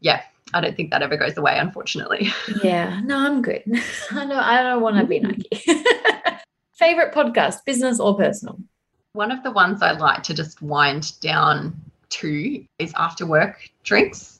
yeah, 0.00 0.22
I 0.54 0.60
don't 0.60 0.76
think 0.76 0.90
that 0.90 1.02
ever 1.02 1.16
goes 1.16 1.36
away, 1.36 1.58
unfortunately. 1.58 2.30
Yeah, 2.62 3.00
no, 3.04 3.18
I'm 3.18 3.42
good. 3.42 3.62
I 4.10 4.26
don't, 4.26 4.32
I 4.32 4.62
don't 4.62 4.82
want 4.82 4.96
to 4.96 5.04
be 5.04 5.20
mm. 5.20 5.38
Nike. 5.38 5.82
Favorite 6.74 7.12
podcast, 7.12 7.64
business 7.64 8.00
or 8.00 8.16
personal? 8.16 8.58
One 9.12 9.30
of 9.30 9.42
the 9.42 9.50
ones 9.50 9.82
I 9.82 9.92
like 9.92 10.22
to 10.24 10.34
just 10.34 10.62
wind 10.62 11.20
down 11.20 11.80
to 12.10 12.64
is 12.78 12.92
after 12.96 13.26
work 13.26 13.68
drinks. 13.82 14.37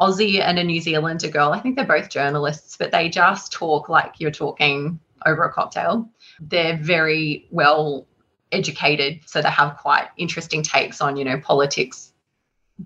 Aussie 0.00 0.40
and 0.40 0.58
a 0.58 0.64
New 0.64 0.80
Zealander 0.80 1.28
girl, 1.28 1.52
I 1.52 1.60
think 1.60 1.76
they're 1.76 1.84
both 1.84 2.08
journalists, 2.08 2.76
but 2.76 2.92
they 2.92 3.08
just 3.08 3.52
talk 3.52 3.88
like 3.88 4.14
you're 4.18 4.30
talking 4.30 4.98
over 5.26 5.44
a 5.44 5.52
cocktail. 5.52 6.08
They're 6.40 6.76
very 6.76 7.46
well 7.50 8.06
educated, 8.50 9.20
so 9.26 9.42
they 9.42 9.50
have 9.50 9.76
quite 9.76 10.08
interesting 10.16 10.62
takes 10.62 11.00
on, 11.00 11.16
you 11.16 11.24
know, 11.24 11.38
politics, 11.38 12.12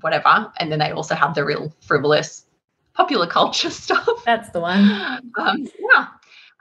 whatever. 0.01 0.53
And 0.59 0.71
then 0.71 0.79
they 0.79 0.91
also 0.91 1.15
have 1.15 1.35
the 1.35 1.45
real 1.45 1.73
frivolous 1.81 2.47
popular 2.95 3.27
culture 3.27 3.71
stuff. 3.85 4.09
That's 4.25 4.51
the 4.51 4.61
one. 4.61 5.23
Um, 5.39 5.69
yeah. 5.79 6.09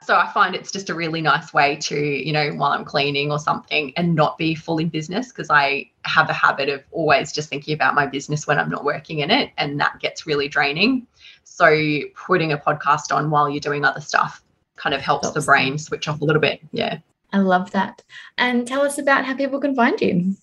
So 0.06 0.14
I 0.14 0.30
find 0.32 0.54
it's 0.54 0.70
just 0.70 0.88
a 0.88 0.94
really 0.94 1.20
nice 1.20 1.52
way 1.52 1.74
to, 1.76 1.98
you 1.98 2.32
know, 2.32 2.50
while 2.50 2.70
I'm 2.70 2.84
cleaning 2.84 3.32
or 3.32 3.40
something 3.40 3.92
and 3.96 4.14
not 4.14 4.38
be 4.38 4.54
fully 4.54 4.84
business 4.84 5.32
because 5.32 5.50
I 5.50 5.90
have 6.04 6.30
a 6.30 6.32
habit 6.32 6.68
of 6.68 6.84
always 6.92 7.32
just 7.32 7.48
thinking 7.48 7.74
about 7.74 7.96
my 7.96 8.06
business 8.06 8.46
when 8.46 8.56
I'm 8.56 8.70
not 8.70 8.84
working 8.84 9.18
in 9.18 9.32
it. 9.32 9.50
And 9.58 9.80
that 9.80 9.98
gets 9.98 10.24
really 10.24 10.46
draining. 10.46 11.08
So 11.42 12.00
putting 12.14 12.52
a 12.52 12.56
podcast 12.56 13.12
on 13.12 13.30
while 13.30 13.50
you're 13.50 13.58
doing 13.58 13.84
other 13.84 14.00
stuff 14.00 14.44
kind 14.76 14.94
of 14.94 15.00
helps 15.00 15.32
the 15.32 15.40
brain 15.40 15.76
switch 15.76 16.06
off 16.06 16.20
a 16.20 16.24
little 16.24 16.40
bit. 16.40 16.60
Yeah. 16.70 16.98
I 17.32 17.38
love 17.38 17.72
that. 17.72 18.00
And 18.38 18.64
tell 18.64 18.82
us 18.82 18.98
about 18.98 19.24
how 19.24 19.34
people 19.34 19.58
can 19.58 19.74
find 19.74 20.00
you. 20.00 20.36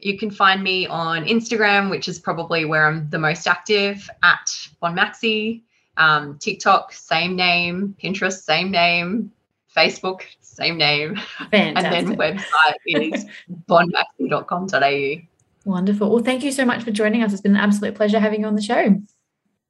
You 0.00 0.18
can 0.18 0.32
find 0.32 0.64
me 0.64 0.88
on 0.88 1.26
Instagram, 1.26 1.90
which 1.90 2.08
is 2.08 2.18
probably 2.18 2.64
where 2.64 2.88
I'm 2.88 3.08
the 3.10 3.20
most 3.20 3.46
active 3.46 4.10
at 4.24 4.46
Bonmaxie. 4.82 5.62
Um, 5.96 6.38
TikTok, 6.38 6.92
same 6.92 7.36
name. 7.36 7.96
Pinterest, 8.02 8.42
same 8.42 8.70
name. 8.70 9.32
Facebook, 9.76 10.22
same 10.40 10.78
name. 10.78 11.16
Fantastic. 11.50 11.76
and 11.76 12.08
then 12.08 12.16
website 12.16 12.74
is 12.86 13.26
bonmaxie.com.au. 13.68 15.22
Wonderful. 15.64 16.10
Well, 16.10 16.22
thank 16.22 16.44
you 16.44 16.52
so 16.52 16.64
much 16.64 16.84
for 16.84 16.92
joining 16.92 17.22
us. 17.22 17.32
It's 17.32 17.42
been 17.42 17.56
an 17.56 17.60
absolute 17.60 17.94
pleasure 17.94 18.20
having 18.20 18.42
you 18.42 18.46
on 18.46 18.54
the 18.54 18.62
show. 18.62 19.00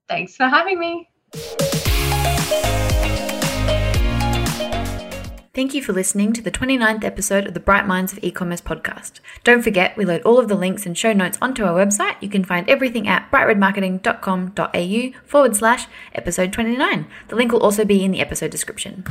Thanks 0.08 0.36
for 0.36 0.44
having 0.44 0.78
me. 0.78 1.08
Thank 5.56 5.72
you 5.72 5.80
for 5.80 5.94
listening 5.94 6.34
to 6.34 6.42
the 6.42 6.50
29th 6.50 7.02
episode 7.02 7.46
of 7.46 7.54
the 7.54 7.60
Bright 7.60 7.86
Minds 7.86 8.12
of 8.12 8.22
E-commerce 8.22 8.60
podcast. 8.60 9.20
Don't 9.42 9.62
forget, 9.62 9.96
we 9.96 10.04
load 10.04 10.20
all 10.20 10.38
of 10.38 10.48
the 10.48 10.54
links 10.54 10.84
and 10.84 10.98
show 10.98 11.14
notes 11.14 11.38
onto 11.40 11.64
our 11.64 11.72
website. 11.72 12.16
You 12.20 12.28
can 12.28 12.44
find 12.44 12.68
everything 12.68 13.08
at 13.08 13.30
brightredmarketing.com.au 13.30 15.18
forward 15.26 15.56
slash 15.56 15.86
episode 16.14 16.52
29. 16.52 17.06
The 17.28 17.36
link 17.36 17.52
will 17.52 17.62
also 17.62 17.86
be 17.86 18.04
in 18.04 18.10
the 18.10 18.20
episode 18.20 18.50
description. 18.50 19.04